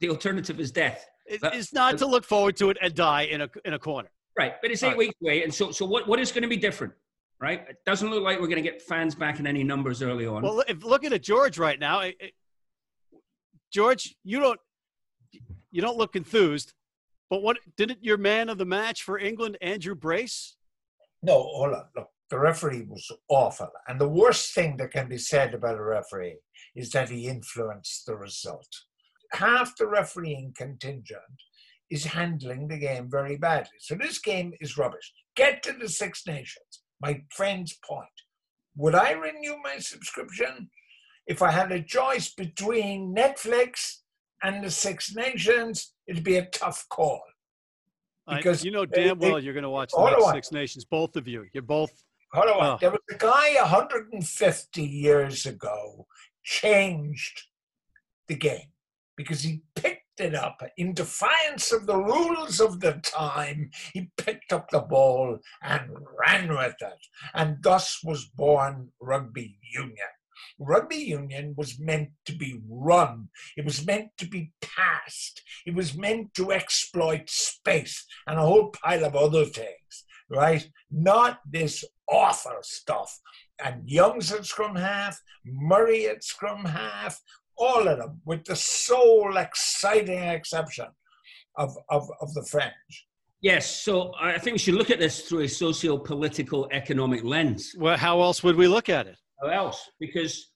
The 0.00 0.08
alternative 0.08 0.58
is 0.58 0.72
death. 0.72 1.06
It's 1.26 1.72
not 1.72 1.98
to 1.98 2.06
look 2.06 2.24
forward 2.24 2.56
to 2.56 2.70
it 2.70 2.78
and 2.82 2.94
die 2.94 3.22
in 3.22 3.42
a 3.42 3.48
in 3.64 3.74
a 3.74 3.78
corner. 3.78 4.08
Right, 4.36 4.54
but 4.62 4.70
it's 4.70 4.82
eight 4.82 4.88
right. 4.88 4.96
weeks 4.96 5.14
away, 5.22 5.44
and 5.44 5.54
so 5.54 5.70
so 5.70 5.84
what 5.84 6.08
what 6.08 6.18
is 6.18 6.32
going 6.32 6.42
to 6.42 6.48
be 6.48 6.56
different? 6.56 6.92
Right? 7.40 7.64
It 7.68 7.76
doesn't 7.86 8.10
look 8.10 8.22
like 8.22 8.40
we're 8.40 8.48
going 8.48 8.62
to 8.62 8.68
get 8.68 8.82
fans 8.82 9.14
back 9.14 9.38
in 9.38 9.46
any 9.46 9.64
numbers 9.64 10.02
early 10.02 10.26
on. 10.26 10.42
Well, 10.42 10.62
if 10.68 10.84
looking 10.84 11.12
at 11.12 11.22
George 11.22 11.58
right 11.58 11.78
now, 11.78 12.00
it, 12.00 12.16
it, 12.20 12.32
George, 13.72 14.14
you 14.24 14.40
don't 14.40 14.60
you 15.70 15.82
don't 15.82 15.98
look 15.98 16.16
enthused. 16.16 16.72
But 17.30 17.42
what 17.42 17.58
didn't 17.76 18.02
your 18.02 18.16
man 18.16 18.48
of 18.48 18.56
the 18.56 18.64
match 18.64 19.02
for 19.02 19.18
England, 19.18 19.58
Andrew 19.60 19.94
Brace? 19.94 20.56
No, 21.22 21.34
hold 21.34 21.74
on. 21.74 21.84
Look, 21.94 22.08
the 22.30 22.38
referee 22.38 22.86
was 22.88 23.10
awful, 23.28 23.68
and 23.86 24.00
the 24.00 24.08
worst 24.08 24.54
thing 24.54 24.76
that 24.78 24.92
can 24.92 25.08
be 25.08 25.18
said 25.18 25.54
about 25.54 25.78
a 25.78 25.82
referee 25.82 26.38
is 26.74 26.90
that 26.90 27.10
he 27.10 27.26
influenced 27.26 28.06
the 28.06 28.16
result. 28.16 28.68
Half 29.32 29.76
the 29.76 29.86
refereeing 29.86 30.54
contingent 30.56 31.20
is 31.90 32.04
handling 32.04 32.68
the 32.68 32.78
game 32.78 33.10
very 33.10 33.36
badly. 33.36 33.78
So 33.78 33.94
this 33.94 34.18
game 34.18 34.52
is 34.60 34.78
rubbish. 34.78 35.12
Get 35.36 35.62
to 35.64 35.72
the 35.72 35.88
Six 35.88 36.26
Nations 36.26 36.82
my 37.00 37.22
friend's 37.30 37.78
point. 37.84 38.08
Would 38.76 38.94
I 38.94 39.12
renew 39.12 39.56
my 39.62 39.78
subscription 39.78 40.70
if 41.26 41.42
I 41.42 41.50
had 41.50 41.72
a 41.72 41.82
choice 41.82 42.32
between 42.32 43.14
Netflix 43.14 43.98
and 44.42 44.62
the 44.62 44.70
Six 44.70 45.14
Nations? 45.14 45.94
It'd 46.06 46.24
be 46.24 46.36
a 46.36 46.46
tough 46.46 46.86
call. 46.88 47.22
Because 48.28 48.64
you 48.64 48.70
know 48.70 48.84
damn 48.84 49.18
well 49.18 49.40
you're 49.40 49.54
going 49.54 49.62
to 49.62 49.70
watch 49.70 49.90
the 49.92 50.30
Six 50.32 50.52
Nations, 50.52 50.84
both 50.84 51.16
of 51.16 51.26
you. 51.26 51.46
You're 51.52 51.62
both. 51.62 51.90
Hold 52.32 52.48
on. 52.48 52.66
Oh. 52.66 52.78
There 52.80 52.90
was 52.90 53.00
a 53.10 53.16
guy 53.16 53.54
150 53.58 54.82
years 54.82 55.46
ago 55.46 56.06
changed 56.44 57.42
the 58.28 58.34
game 58.34 58.70
because 59.16 59.40
he 59.40 59.62
picked 59.74 59.97
it 60.20 60.34
up 60.34 60.62
in 60.76 60.94
defiance 60.94 61.72
of 61.72 61.86
the 61.86 61.96
rules 61.96 62.60
of 62.60 62.80
the 62.80 62.94
time. 63.02 63.70
He 63.92 64.10
picked 64.16 64.52
up 64.52 64.70
the 64.70 64.80
ball 64.80 65.38
and 65.62 65.90
ran 66.18 66.48
with 66.50 66.76
it. 66.80 67.06
And 67.34 67.62
thus 67.62 68.00
was 68.04 68.26
born 68.26 68.90
rugby 69.00 69.58
union. 69.72 69.96
Rugby 70.58 70.96
union 70.96 71.54
was 71.56 71.78
meant 71.78 72.10
to 72.26 72.32
be 72.32 72.60
run. 72.68 73.28
It 73.56 73.64
was 73.64 73.86
meant 73.86 74.10
to 74.18 74.26
be 74.26 74.52
passed. 74.60 75.42
It 75.66 75.74
was 75.74 75.96
meant 75.96 76.34
to 76.34 76.52
exploit 76.52 77.28
space 77.28 78.04
and 78.26 78.38
a 78.38 78.42
whole 78.42 78.70
pile 78.70 79.04
of 79.04 79.16
other 79.16 79.44
things, 79.44 80.04
right? 80.28 80.68
Not 80.90 81.40
this 81.48 81.84
awful 82.08 82.58
stuff. 82.62 83.20
And 83.62 83.88
Youngs 83.88 84.32
at 84.32 84.46
scrum 84.46 84.76
half, 84.76 85.20
Murray 85.44 86.06
at 86.06 86.22
scrum 86.24 86.64
half, 86.64 87.20
all 87.58 87.86
of 87.88 87.98
them, 87.98 88.20
with 88.24 88.44
the 88.44 88.56
sole 88.56 89.36
exciting 89.36 90.22
exception 90.22 90.86
of, 91.56 91.76
of, 91.90 92.08
of 92.20 92.32
the 92.34 92.44
French. 92.44 93.06
Yes, 93.40 93.82
so 93.82 94.12
I 94.20 94.38
think 94.38 94.54
we 94.54 94.58
should 94.58 94.74
look 94.74 94.90
at 94.90 94.98
this 94.98 95.22
through 95.22 95.40
a 95.40 95.48
socio-political 95.48 96.68
economic 96.72 97.22
lens. 97.22 97.72
Well, 97.78 97.96
how 97.96 98.20
else 98.20 98.42
would 98.42 98.56
we 98.56 98.66
look 98.66 98.88
at 98.88 99.06
it? 99.06 99.16
How 99.40 99.48
else? 99.48 99.90
Because 100.00 100.50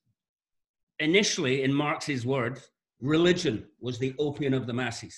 initially, 0.98 1.62
in 1.62 1.72
Marx's 1.72 2.26
words, 2.26 2.68
religion 3.00 3.66
was 3.80 3.98
the 3.98 4.14
opium 4.18 4.52
of 4.52 4.66
the 4.66 4.72
masses. 4.72 5.16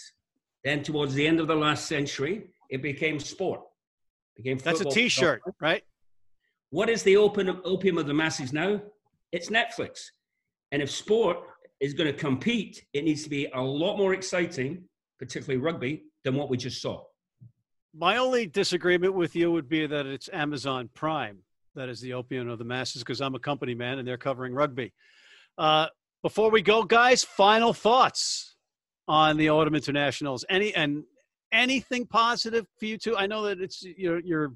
Then, 0.62 0.83
towards 0.83 1.14
the 1.14 1.27
end 1.27 1.40
of 1.40 1.47
the 1.47 1.55
last 1.55 1.87
century, 1.87 2.51
it 2.70 2.83
became 2.83 3.18
sport. 3.18 3.61
Became 4.37 4.59
That's 4.59 4.81
a 4.81 4.85
football- 4.85 4.92
T-shirt, 4.92 5.42
right? 5.61 5.83
What 6.70 6.90
is 6.90 7.03
the 7.03 7.16
open 7.16 7.61
opium 7.64 7.99
of 7.99 8.07
the 8.07 8.14
masses 8.14 8.53
now? 8.53 8.83
It's 9.33 9.49
Netflix. 9.49 10.01
And 10.73 10.83
if 10.83 10.90
sport 10.90 11.38
is 11.81 11.95
going 11.95 12.13
to 12.13 12.19
compete, 12.19 12.85
it 12.93 13.05
needs 13.05 13.23
to 13.25 13.31
be 13.31 13.47
a 13.55 13.61
lot 13.61 13.97
more 13.97 14.15
exciting, 14.15 14.85
particularly 15.19 15.61
rugby, 15.61 16.05
than 16.25 16.35
what 16.35 16.49
we 16.49 16.57
just 16.57 16.81
saw. 16.81 17.03
My 17.97 18.17
only 18.17 18.47
disagreement 18.47 19.15
with 19.15 19.37
you 19.37 19.53
would 19.53 19.69
be 19.69 19.87
that 19.87 20.07
it's 20.07 20.29
Amazon 20.33 20.89
Prime 20.95 21.39
that 21.75 21.89
is 21.89 22.01
the 22.01 22.13
opium 22.13 22.49
of 22.49 22.59
the 22.59 22.65
masses 22.65 23.03
because 23.03 23.21
I'm 23.21 23.35
a 23.35 23.39
company 23.39 23.75
man 23.75 23.99
and 23.99 24.07
they're 24.07 24.17
covering 24.17 24.55
rugby. 24.55 24.93
Uh, 25.59 25.89
before 26.23 26.51
we 26.51 26.63
go, 26.63 26.85
guys, 26.85 27.23
final 27.23 27.73
thoughts 27.73 28.57
on 29.07 29.37
the 29.37 29.51
Autumn 29.51 29.75
Internationals. 29.75 30.45
Any 30.49 30.75
and 30.75 31.05
anything 31.53 32.07
positive 32.07 32.67
for 32.79 32.87
you 32.87 32.97
two? 32.97 33.17
I 33.17 33.27
know 33.27 33.43
that 33.45 33.61
it's 33.61 33.83
you're 33.83 34.21
you're 34.21 34.55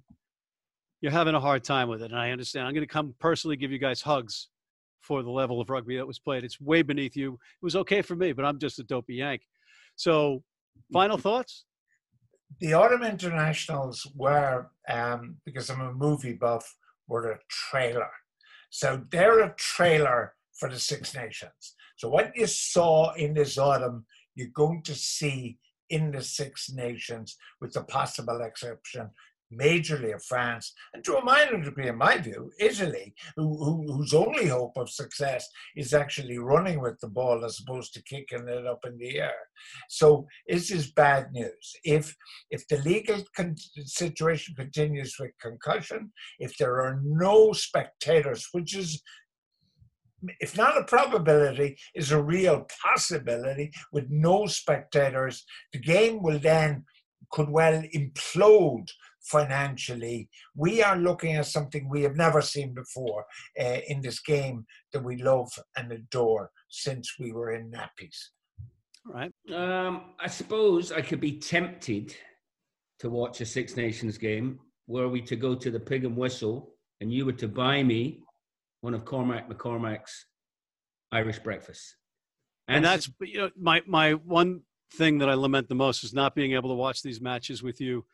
you're 1.00 1.12
having 1.12 1.34
a 1.34 1.40
hard 1.40 1.62
time 1.64 1.88
with 1.88 2.02
it, 2.02 2.10
and 2.10 2.18
I 2.18 2.30
understand. 2.30 2.66
I'm 2.66 2.74
going 2.74 2.86
to 2.86 2.92
come 2.92 3.14
personally 3.18 3.56
give 3.56 3.70
you 3.70 3.78
guys 3.78 4.00
hugs 4.00 4.48
for 5.08 5.24
the 5.24 5.30
level 5.30 5.60
of 5.60 5.70
rugby 5.70 5.96
that 5.96 6.06
was 6.06 6.20
played. 6.20 6.44
It's 6.44 6.60
way 6.60 6.82
beneath 6.82 7.16
you. 7.16 7.32
It 7.32 7.64
was 7.64 7.76
okay 7.76 8.02
for 8.02 8.14
me, 8.14 8.32
but 8.32 8.44
I'm 8.44 8.58
just 8.58 8.78
a 8.78 8.84
dopey 8.84 9.14
Yank. 9.14 9.42
So, 9.96 10.44
final 10.92 11.18
thoughts? 11.18 11.64
the 12.60 12.72
autumn 12.72 13.02
internationals 13.02 14.06
were 14.14 14.70
um, 14.88 15.36
because 15.44 15.70
i'm 15.70 15.80
a 15.80 15.92
movie 15.92 16.32
buff 16.32 16.74
were 17.06 17.32
a 17.32 17.38
trailer 17.48 18.10
so 18.70 19.02
they're 19.10 19.40
a 19.40 19.54
trailer 19.56 20.34
for 20.58 20.68
the 20.68 20.78
six 20.78 21.14
nations 21.14 21.74
so 21.96 22.08
what 22.08 22.34
you 22.34 22.46
saw 22.46 23.12
in 23.14 23.34
this 23.34 23.58
autumn 23.58 24.04
you're 24.34 24.48
going 24.54 24.82
to 24.82 24.94
see 24.94 25.58
in 25.90 26.10
the 26.10 26.22
six 26.22 26.70
nations 26.70 27.36
with 27.60 27.72
the 27.72 27.82
possible 27.84 28.40
exception 28.42 29.08
majorly 29.52 30.14
of 30.14 30.22
france 30.22 30.72
and 30.94 31.02
to 31.02 31.16
a 31.16 31.24
minor 31.24 31.62
degree 31.62 31.88
in 31.88 31.96
my 31.96 32.18
view 32.18 32.50
italy 32.60 33.14
who, 33.36 33.64
who, 33.64 33.92
whose 33.92 34.14
only 34.14 34.46
hope 34.46 34.76
of 34.76 34.90
success 34.90 35.48
is 35.76 35.94
actually 35.94 36.38
running 36.38 36.80
with 36.80 36.98
the 37.00 37.08
ball 37.08 37.44
as 37.44 37.58
opposed 37.60 37.94
to 37.94 38.02
kicking 38.02 38.46
it 38.48 38.66
up 38.66 38.80
in 38.86 38.96
the 38.98 39.18
air 39.18 39.48
so 39.88 40.26
this 40.46 40.70
is 40.70 40.92
bad 40.92 41.32
news. 41.32 41.76
If 41.84 42.14
if 42.50 42.66
the 42.68 42.78
legal 42.78 43.22
con- 43.36 43.56
situation 43.84 44.54
continues 44.54 45.16
with 45.18 45.30
concussion, 45.40 46.12
if 46.38 46.56
there 46.56 46.80
are 46.80 47.00
no 47.02 47.52
spectators, 47.52 48.48
which 48.52 48.76
is 48.76 49.02
if 50.40 50.56
not 50.56 50.76
a 50.76 50.84
probability, 50.84 51.76
is 51.94 52.10
a 52.10 52.20
real 52.20 52.66
possibility 52.84 53.70
with 53.92 54.06
no 54.10 54.46
spectators, 54.46 55.44
the 55.72 55.78
game 55.78 56.22
will 56.22 56.40
then 56.40 56.84
could 57.30 57.48
well 57.48 57.82
implode 57.94 58.88
financially. 59.30 60.28
We 60.56 60.82
are 60.82 60.96
looking 60.96 61.36
at 61.36 61.46
something 61.46 61.88
we 61.88 62.02
have 62.02 62.16
never 62.16 62.40
seen 62.40 62.74
before 62.74 63.24
uh, 63.60 63.78
in 63.88 64.00
this 64.00 64.20
game 64.20 64.66
that 64.92 65.04
we 65.04 65.22
love 65.22 65.50
and 65.76 65.92
adore 65.92 66.50
since 66.68 67.16
we 67.18 67.32
were 67.32 67.52
in 67.52 67.70
nappies. 67.70 68.18
All 69.06 69.14
right. 69.14 69.32
Um, 69.54 70.14
I 70.20 70.28
suppose 70.28 70.92
I 70.92 71.00
could 71.00 71.20
be 71.20 71.38
tempted 71.38 72.14
to 73.00 73.10
watch 73.10 73.40
a 73.40 73.46
Six 73.46 73.76
Nations 73.76 74.18
game 74.18 74.58
were 74.86 75.08
we 75.08 75.20
to 75.22 75.36
go 75.36 75.54
to 75.54 75.70
the 75.70 75.80
Pig 75.80 76.04
and 76.04 76.16
Whistle 76.16 76.74
and 77.00 77.12
you 77.12 77.24
were 77.24 77.32
to 77.32 77.48
buy 77.48 77.82
me 77.82 78.22
one 78.80 78.94
of 78.94 79.04
Cormac 79.04 79.48
McCormack's 79.48 80.26
Irish 81.12 81.38
breakfasts. 81.38 81.96
and 82.66 82.84
that's 82.84 83.10
you 83.20 83.38
know 83.38 83.50
my 83.58 83.82
my 83.86 84.12
one 84.12 84.60
thing 84.94 85.18
that 85.18 85.28
I 85.28 85.34
lament 85.34 85.68
the 85.68 85.74
most 85.74 86.04
is 86.04 86.14
not 86.14 86.34
being 86.34 86.52
able 86.52 86.70
to 86.70 86.74
watch 86.74 87.02
these 87.02 87.20
matches 87.20 87.62
with 87.62 87.80
you 87.80 88.04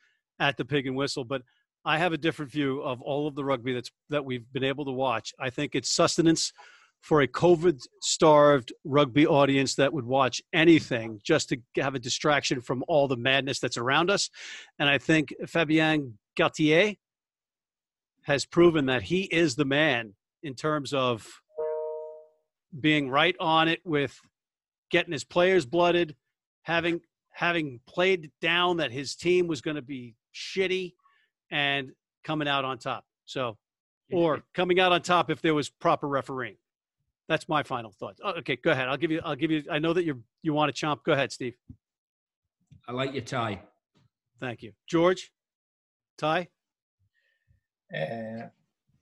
at 0.40 0.56
the 0.56 0.64
Pig 0.64 0.86
and 0.86 0.96
Whistle. 0.96 1.24
But 1.24 1.42
I 1.84 1.98
have 1.98 2.12
a 2.12 2.18
different 2.18 2.50
view 2.50 2.80
of 2.80 3.02
all 3.02 3.26
of 3.26 3.34
the 3.34 3.44
rugby 3.44 3.74
that's 3.74 3.90
that 4.10 4.24
we've 4.24 4.50
been 4.52 4.64
able 4.64 4.84
to 4.86 4.92
watch. 4.92 5.32
I 5.38 5.50
think 5.50 5.74
it's 5.74 5.90
sustenance 5.90 6.52
for 7.02 7.20
a 7.20 7.28
COVID-starved 7.28 8.72
rugby 8.84 9.26
audience 9.26 9.74
that 9.74 9.92
would 9.92 10.06
watch 10.06 10.40
anything 10.54 11.20
just 11.22 11.50
to 11.50 11.58
have 11.76 11.94
a 11.94 11.98
distraction 11.98 12.62
from 12.62 12.82
all 12.88 13.06
the 13.08 13.16
madness 13.16 13.58
that's 13.58 13.76
around 13.76 14.10
us. 14.10 14.30
And 14.78 14.88
I 14.88 14.96
think 14.96 15.34
Fabien 15.46 16.18
Galthié 16.38 16.96
has 18.22 18.46
proven 18.46 18.86
that 18.86 19.02
he 19.02 19.24
is 19.24 19.54
the 19.54 19.66
man 19.66 20.14
in 20.42 20.54
terms 20.54 20.94
of 20.94 21.26
being 22.80 23.10
right 23.10 23.36
on 23.38 23.68
it 23.68 23.80
with 23.84 24.18
getting 24.90 25.12
his 25.12 25.24
players 25.24 25.66
blooded, 25.66 26.16
having 26.62 27.00
having 27.34 27.80
played 27.86 28.30
down 28.40 28.78
that 28.78 28.92
his 28.92 29.14
team 29.14 29.46
was 29.46 29.60
going 29.60 29.76
to 29.76 29.82
be 29.82 30.14
shitty 30.34 30.94
and 31.50 31.92
coming 32.24 32.48
out 32.48 32.64
on 32.64 32.78
top. 32.78 33.04
So, 33.24 33.56
or 34.12 34.42
coming 34.54 34.80
out 34.80 34.92
on 34.92 35.02
top 35.02 35.30
if 35.30 35.40
there 35.40 35.54
was 35.54 35.70
proper 35.70 36.06
refereeing. 36.08 36.56
That's 37.28 37.48
my 37.48 37.62
final 37.62 37.90
thought. 37.90 38.18
Oh, 38.22 38.32
okay, 38.32 38.56
go 38.56 38.70
ahead. 38.70 38.88
I'll 38.88 38.98
give 38.98 39.10
you. 39.10 39.20
I'll 39.24 39.36
give 39.36 39.50
you. 39.50 39.64
I 39.70 39.78
know 39.78 39.92
that 39.94 40.04
you 40.04 40.22
you 40.42 40.52
want 40.52 40.74
to 40.74 40.86
chomp. 40.86 41.02
Go 41.04 41.12
ahead, 41.12 41.32
Steve. 41.32 41.54
I 42.86 42.92
like 42.92 43.14
your 43.14 43.22
tie. 43.22 43.62
Thank 44.40 44.62
you, 44.62 44.72
George. 44.86 45.32
Ty. 46.18 46.48
Uh, 47.94 48.48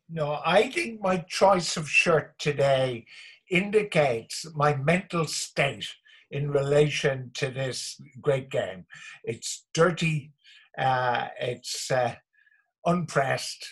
no, 0.09 0.41
I 0.45 0.71
think 0.71 1.01
my 1.01 1.19
choice 1.19 1.77
of 1.77 1.89
shirt 1.89 2.39
today 2.39 3.07
indicates 3.51 4.47
my 4.55 4.77
mental 4.77 5.27
state 5.27 5.89
in 6.31 6.51
relation 6.51 7.31
to 7.35 7.51
this 7.51 8.01
great 8.21 8.51
game. 8.51 8.87
It's 9.25 9.67
dirty, 9.75 10.33
uh, 10.79 11.29
it's 11.41 11.91
uh, 11.91 12.15
unpressed, 12.87 13.67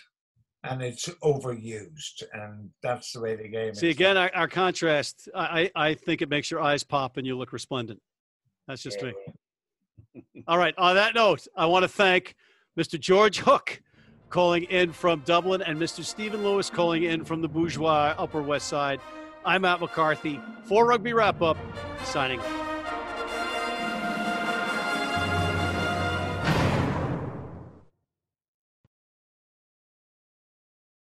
and 0.64 0.82
it's 0.82 1.08
overused, 1.22 2.22
and 2.32 2.70
that's 2.82 3.12
the 3.12 3.20
way 3.20 3.36
the 3.36 3.48
game 3.48 3.70
is 3.70 3.78
See 3.78 3.90
again 3.90 4.16
our, 4.16 4.30
our 4.34 4.48
contrast. 4.48 5.28
I 5.34 5.70
I 5.74 5.88
I 5.88 5.94
think 5.94 6.22
it 6.22 6.28
makes 6.28 6.50
your 6.50 6.60
eyes 6.60 6.84
pop 6.84 7.16
and 7.16 7.26
you 7.26 7.36
look 7.36 7.52
resplendent. 7.52 8.00
That's 8.68 8.82
just 8.82 9.02
me. 9.02 9.12
All 10.46 10.58
right. 10.58 10.74
On 10.78 10.94
that 10.94 11.14
note, 11.14 11.46
I 11.56 11.66
want 11.66 11.82
to 11.82 11.88
thank 11.88 12.34
Mr. 12.78 12.98
George 12.98 13.38
Hook 13.40 13.80
calling 14.28 14.64
in 14.64 14.92
from 14.92 15.20
Dublin 15.24 15.60
and 15.62 15.78
Mr. 15.78 16.04
Stephen 16.04 16.42
Lewis 16.42 16.70
calling 16.70 17.02
in 17.02 17.24
from 17.24 17.42
the 17.42 17.48
bourgeois 17.48 18.14
Upper 18.16 18.42
West 18.42 18.68
Side. 18.68 19.00
I'm 19.44 19.62
Matt 19.62 19.80
McCarthy 19.80 20.40
for 20.64 20.86
Rugby 20.86 21.12
Wrap 21.12 21.42
Up, 21.42 21.56
signing 22.04 22.38
off. 22.40 22.69